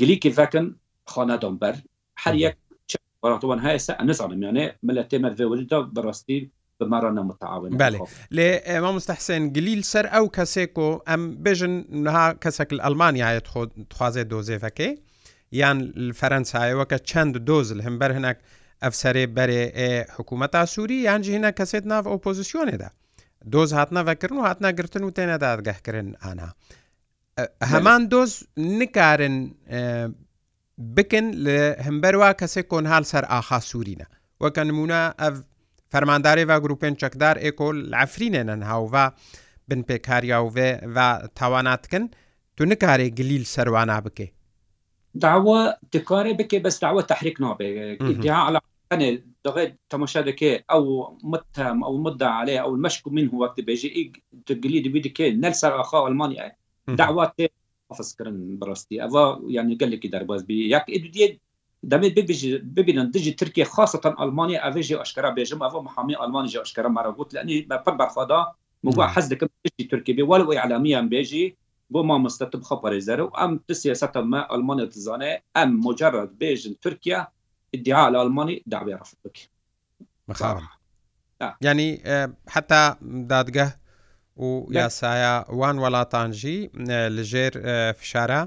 گلی 0.00 0.16
که 0.22 0.30
فکن 0.38 0.66
خانه 1.12 1.36
دان 1.42 1.54
بر 1.62 1.74
هر 2.22 2.34
یک 2.44 2.54
چه 2.90 2.96
براتوان 3.22 3.58
هایسه 3.66 3.92
نزانم 4.10 4.40
یعنی 4.46 4.64
ملتی 4.88 5.16
مدوی 5.24 5.46
وجود 5.52 5.68
دا 5.72 5.78
براستی 5.96 6.36
بمەڕەنە 6.80 7.22
متعاون 7.30 7.70
بەێ 7.80 7.98
لێ 8.36 8.48
ئێمە 8.70 8.90
مستەحسێن 8.98 9.42
گلیل 9.56 9.82
سەر 9.92 10.06
ئەو 10.14 10.26
کەسێک 10.36 10.74
و 10.78 10.86
ئەم 11.08 11.22
بێژن 11.44 11.74
نها 12.06 12.26
کەسێک 12.44 12.70
لە 12.76 12.80
ئەلمانیایەت 12.86 13.46
خوازێ 13.96 14.22
دۆزێفەکەی 14.32 14.92
یان 15.60 15.78
فەرەنسایەوەکە 16.20 16.98
چەند 17.10 17.34
دۆز 17.48 17.66
هەم 17.86 17.94
بەر 18.00 18.10
هەنک 18.18 18.38
ئەفسەرێ 18.84 19.24
بەرێ 19.36 19.62
حکوومەتا 20.16 20.62
سووری 20.74 20.98
یانجیهینە 21.08 21.50
کەسێت 21.58 21.84
ناو 21.92 22.02
ئۆپۆزیسیۆنێدا 22.12 22.90
دۆز 23.52 23.68
هاتنەڤەکردن 23.78 24.36
و 24.38 24.44
هاتنەگرتن 24.48 25.02
و 25.04 25.10
تێنە 25.16 25.36
دادگەهکردن 25.46 26.08
ئانا 26.24 26.48
هەمان 27.72 28.02
دۆز 28.12 28.30
نکارن 28.80 29.36
بکن 30.96 31.26
لە 31.44 31.58
هەمبەروا 31.86 32.32
کەسێک 32.40 32.66
کۆنهال 32.72 33.04
سەر 33.12 33.24
ئاخا 33.32 33.58
سوورینە 33.70 34.06
وەکە 34.42 34.62
نمونە 34.68 35.02
ئەف 35.22 35.34
فەرماندارێ 35.92 36.44
و 36.50 36.52
گروپێن 36.64 36.94
چەکدار 37.02 37.36
ئێکۆل 37.44 37.78
ئەفرینێنن 37.98 38.60
هاوڤ 38.70 38.94
بن 39.68 39.80
پێکاریاوێ 39.88 40.70
و 40.94 40.98
تاواناتکن 41.38 42.04
تو 42.56 42.62
نکارێ 42.70 43.06
گلیل 43.18 43.44
سەروانە 43.54 43.96
بکێ 44.06 44.28
داوە 45.24 45.60
دکارێ 45.94 46.32
بکێ 46.40 46.58
بەس 46.66 46.76
داوە 46.84 47.02
تحریک 47.12 47.36
نابێ 47.44 47.68
دغير 49.46 49.70
تماشا 49.92 50.20
دكي 50.28 50.52
او 50.74 50.82
متهم 51.32 51.78
او 51.86 51.92
مدعى 52.06 52.34
عليه 52.40 52.60
او 52.64 52.70
المشكو 52.74 53.08
منه 53.16 53.34
وقت 53.42 53.58
بيجي 53.66 54.12
تقليد 54.46 54.84
بيدك 54.94 55.18
نلسر 55.20 55.80
اخا 55.80 56.06
المانيا 56.06 56.52
دعوات 56.88 57.34
حافظ 57.90 58.14
كرن 58.16 58.58
براستي 58.58 59.04
افا 59.06 59.40
يعني 59.48 59.74
قال 59.80 59.90
لك 59.90 60.06
دار 60.06 60.24
باز 60.24 60.42
بي 60.42 60.68
ياك 60.68 60.86
ادو 60.90 61.08
دي 61.10 61.38
دەمێت 61.90 62.14
ببینن 62.76 63.06
دژی 63.14 63.32
ترکیه 63.40 63.64
خاصەن 63.74 64.14
ئەلمانیا 64.20 64.58
ئەێژی 64.64 64.94
ئەشکرا 65.00 65.30
بێژم 65.38 65.60
ئەوە 65.66 65.80
محامی 65.86 66.14
ئەلمانی 66.20 66.50
ئەشکرا 66.62 66.90
مەراگووت 66.96 67.30
لەنی 67.36 67.66
بەپەر 67.70 67.94
بەرخوادا 68.00 68.40
مگووا 68.84 69.06
حەز 69.14 69.26
دەکەم 69.32 69.48
دژی 69.64 69.84
ترکی 69.92 70.12
بێ 70.18 70.24
وال 70.30 70.42
ئەوی 70.46 70.58
علامیان 70.64 71.06
بێژی 71.14 71.46
بۆ 71.92 71.98
ما 72.08 72.16
مستتب 72.24 72.62
خە 72.68 72.74
پارێزەر 72.82 73.18
و 73.24 73.28
ئەم 73.38 73.50
سیاستە 73.82 74.20
مە 74.32 74.40
ئەلمانیا 74.52 74.86
دزانێ 74.94 75.32
ئەم 75.56 75.70
مجرد 75.86 76.30
بێژن 76.40 76.74
ترکیا 76.84 77.18
ادعاء 77.76 78.06
الألماني 78.10 78.56
دعوة 78.66 78.94
رفضك 78.96 79.36
مخابر 80.28 80.62
يعني 81.60 81.88
حتى 82.48 82.80
دادگه 83.34 83.66
و 84.36 84.48
یاسایە 84.80 85.32
وان 85.60 85.76
وڵاتانجی 85.82 86.58
لەژێر 87.16 87.52
فشارە 88.00 88.40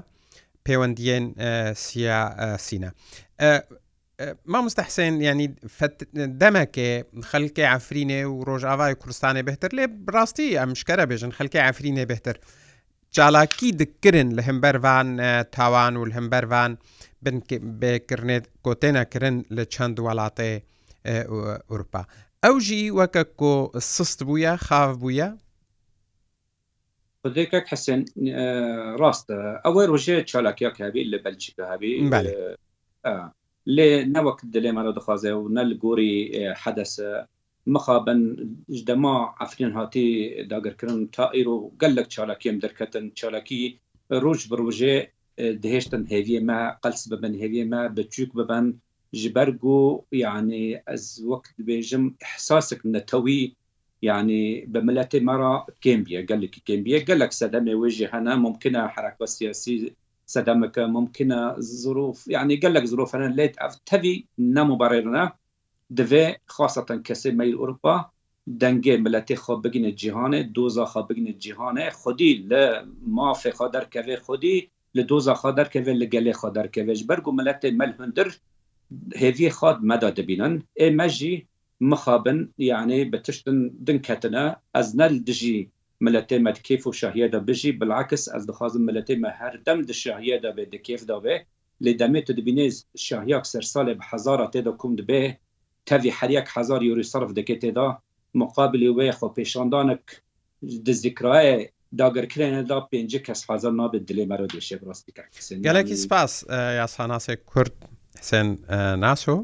پەیوەندیێن 0.66 1.24
سیاسینە. 1.86 2.90
مامۆستا 4.52 4.82
حسێن 4.88 5.14
ینی 5.28 5.48
دەمەکێ 6.40 6.90
خەلکە 7.30 7.64
ئەفرینێ 7.72 8.20
و 8.26 8.32
ڕۆژاوای 8.48 8.92
کوردستانی 9.00 9.42
بهتر 9.48 9.70
لێ 9.76 9.84
ڕاستی 10.14 10.48
ئەمشکەرە 10.60 11.04
بێژن 11.10 11.32
خەلکە 11.38 11.58
ئەفرینێ 11.66 12.04
بهتر. 12.12 12.36
چالاکی 13.16 13.68
دکردن 13.80 14.28
لە 14.36 14.42
هەمبەروان 14.48 15.08
تاوان 15.56 15.94
و 15.96 16.02
هەمبەروان 16.16 16.72
بکردێت 17.80 18.44
کۆتێنەکردن 18.64 19.36
لە 19.56 19.62
چەند 19.74 19.96
وڵاتێ 20.04 20.50
ئوروپا. 21.70 22.02
ئەو 22.44 22.56
ژی 22.66 22.82
وەکە 22.98 23.22
کۆ 23.40 23.54
سست 23.94 24.18
بووە 24.26 24.52
خاف 24.66 24.90
بووە 25.02 25.28
خودێکێک 27.24 27.66
حسن 27.72 28.00
ڕاستە 29.00 29.36
ئەوە 29.64 29.82
ڕژێ 29.92 30.16
چالاکیا 30.30 30.70
کابی 30.78 31.08
لە 31.12 31.18
بەلچی 31.24 31.50
هەبی 31.72 31.94
لێ 33.76 33.90
نەوەک 34.14 34.38
دلێ 34.54 34.70
مەرە 34.76 34.92
دەخوازێ 34.98 35.32
و 35.36 35.52
نە 35.56 35.62
لە 35.70 35.74
گۆری 35.84 36.14
حەدەسە 36.62 37.10
مخابن 37.74 38.20
دەما 38.88 39.16
ئەفرین 39.40 39.72
هاتی 39.78 40.08
داگرکردن 40.50 41.00
تا 41.14 41.24
ئیرۆ 41.36 41.56
گەلک 41.80 42.06
چالاکیم 42.14 42.56
دەرکەتن 42.64 43.04
چالاکی 43.18 43.62
ڕۆژ 44.22 44.40
بڕژێ 44.50 44.96
دهێشتن 45.62 46.02
هێویێ 46.12 46.40
مە 46.48 46.58
قەلس 46.82 47.02
ببن 47.12 47.32
هێویێ 47.42 47.64
مە 47.72 47.80
بچوک 47.96 48.30
ببن 48.40 48.66
ji 49.20 49.28
ber 49.36 49.48
got 49.64 49.94
yanî 50.24 50.66
ez 50.94 51.04
wek 51.30 51.44
dibêjim 51.56 52.04
hesasek 52.30 52.80
netewî 52.94 53.42
يعني 54.02 54.64
بملتي 54.68 55.20
مرة 55.20 55.66
كيمبيا 55.80 56.26
قال 56.30 56.40
لك 56.40 56.50
كيمبيا 56.50 57.04
قال 57.04 57.18
لك 57.18 57.32
سدم 57.32 57.68
يوجه 57.68 58.10
هنا 58.18 58.34
ممكنة 58.36 58.86
حركة 58.88 59.24
سياسية 59.26 59.94
سدمك 60.26 60.78
ممكنة 60.78 61.54
ظروف 61.60 62.28
يعني 62.28 62.56
قال 62.56 62.74
لك 62.74 62.84
ظروف 62.84 63.16
أنا 63.16 63.34
ليت 63.34 63.56
تبي 63.86 64.28
نمو 64.38 64.76
بريرنا 64.76 65.32
دفي 65.90 66.34
خاصة 66.46 66.84
كسي 67.04 67.30
ميل 67.30 67.54
أوروبا 67.54 68.04
دنگه 68.50 68.98
ملتی 69.06 69.36
خواب 69.36 69.62
بگین 69.66 69.94
جهانه 69.94 70.40
دوزا 70.42 70.84
خواب 70.84 71.12
بگین 71.12 71.36
جهانه 71.38 71.90
خودی 71.90 72.34
ل 72.50 72.52
مافی 73.02 73.50
خواد 73.50 73.70
در 73.70 73.84
کوی 73.84 74.16
خودی 74.16 74.70
ل 74.94 75.02
دوزا 75.02 75.34
خواد 75.34 75.54
در 75.54 75.68
کوی 75.68 75.82
ل 75.94 76.04
گلی 76.04 76.32
خواد 76.32 76.52
در 76.54 76.66
کوی 76.66 77.02
برگو 77.04 77.32
ملتی 77.32 77.70
مل 77.70 77.94
هندر 78.00 78.32
هیوی 79.16 79.50
خواد 79.50 79.82
مداد 79.84 80.20
بینن 80.20 80.62
ای 80.80 80.90
مجی 80.90 81.46
مخابن 81.82 82.48
يعني 82.58 83.04
بتشتن 83.04 83.70
دنكتنا 83.74 84.56
أزنا 84.76 85.06
الدجي 85.06 85.70
ملتي 86.00 86.38
مد 86.38 86.58
كيف 86.58 86.86
وشهية 86.86 87.26
دا 87.26 87.38
بجي 87.38 87.72
بالعكس 87.72 88.28
أز 88.28 88.44
دخازم 88.44 88.80
ملتي 88.80 89.16
ما 89.16 89.28
هر 89.28 89.62
دم 89.66 89.80
دا 89.82 89.92
شهية 89.92 90.36
دا 90.36 90.50
بي 90.50 90.64
دا 90.64 90.76
كيف 90.78 91.04
دا 91.04 91.18
بي 91.18 91.46
لدمي 91.80 92.20
تدبينيز 92.20 92.88
شهية 92.94 93.36
كسر 93.38 93.62
صالب 93.62 94.02
حزارة 94.02 94.46
تدا 94.46 94.70
كم 94.70 94.96
دبي 94.96 95.34
تفي 95.86 96.12
حريك 96.12 96.48
حزار 96.48 96.82
يوري 96.82 97.02
صرف 97.02 97.32
دكي 97.32 97.54
تدا 97.54 97.98
مقابل 98.34 98.88
وي 98.88 99.12
خو 99.12 99.28
بيشاندانك 99.28 100.22
دا 100.62 100.92
ذكرائي 100.92 101.70
داگەرکرێنەدا 102.02 102.78
پێنج 102.94 103.12
کەس 103.28 103.40
حەزار 103.48 103.72
نابێت 103.80 104.04
دلێ 104.12 104.24
مەرە 104.30 104.46
دێشێ 104.54 104.76
ڕاستیکە 104.86 105.24
گەلێکی 105.66 105.94
سپاس 106.04 106.32
یاساناسێک 106.80 107.40
کورد 107.50 107.72
حسێن 108.20 108.48
ناسۆ 109.04 109.36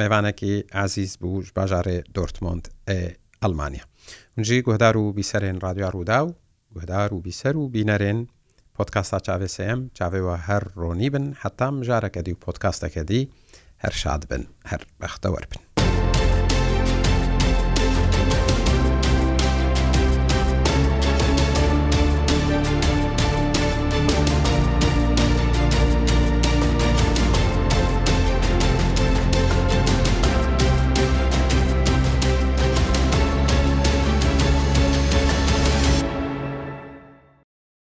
میوانێکی 0.00 0.54
ئازیز 0.78 1.12
بوو 1.20 1.42
باژارێ 1.56 1.98
دۆرتمۆند 2.16 2.64
ئەلمانیا 3.42 3.84
منجی 4.36 4.58
گوهدار 4.66 4.94
و 4.96 5.04
بیسەرێن 5.18 5.58
رادیۆ 5.66 5.88
ڕوودا 5.94 6.20
و 6.26 6.32
گوهدار 6.74 7.10
و 7.14 7.18
بیسەر 7.26 7.54
و 7.56 7.70
بینەرێن 7.74 8.18
پۆتکاستا 8.76 9.18
چاوێسم 9.26 9.78
چاوێەوە 9.98 10.36
هەر 10.48 10.62
ڕۆنی 10.80 11.08
بن 11.14 11.26
حتام 11.42 11.74
ژارەکەدی 11.88 12.32
و 12.34 12.40
پۆتکاستەکەدی 12.44 13.22
هەر 13.82 13.94
شاد 14.02 14.22
بن 14.30 14.42
هەر 14.70 14.82
بەختەوە 15.00 15.44
بن 15.50 15.67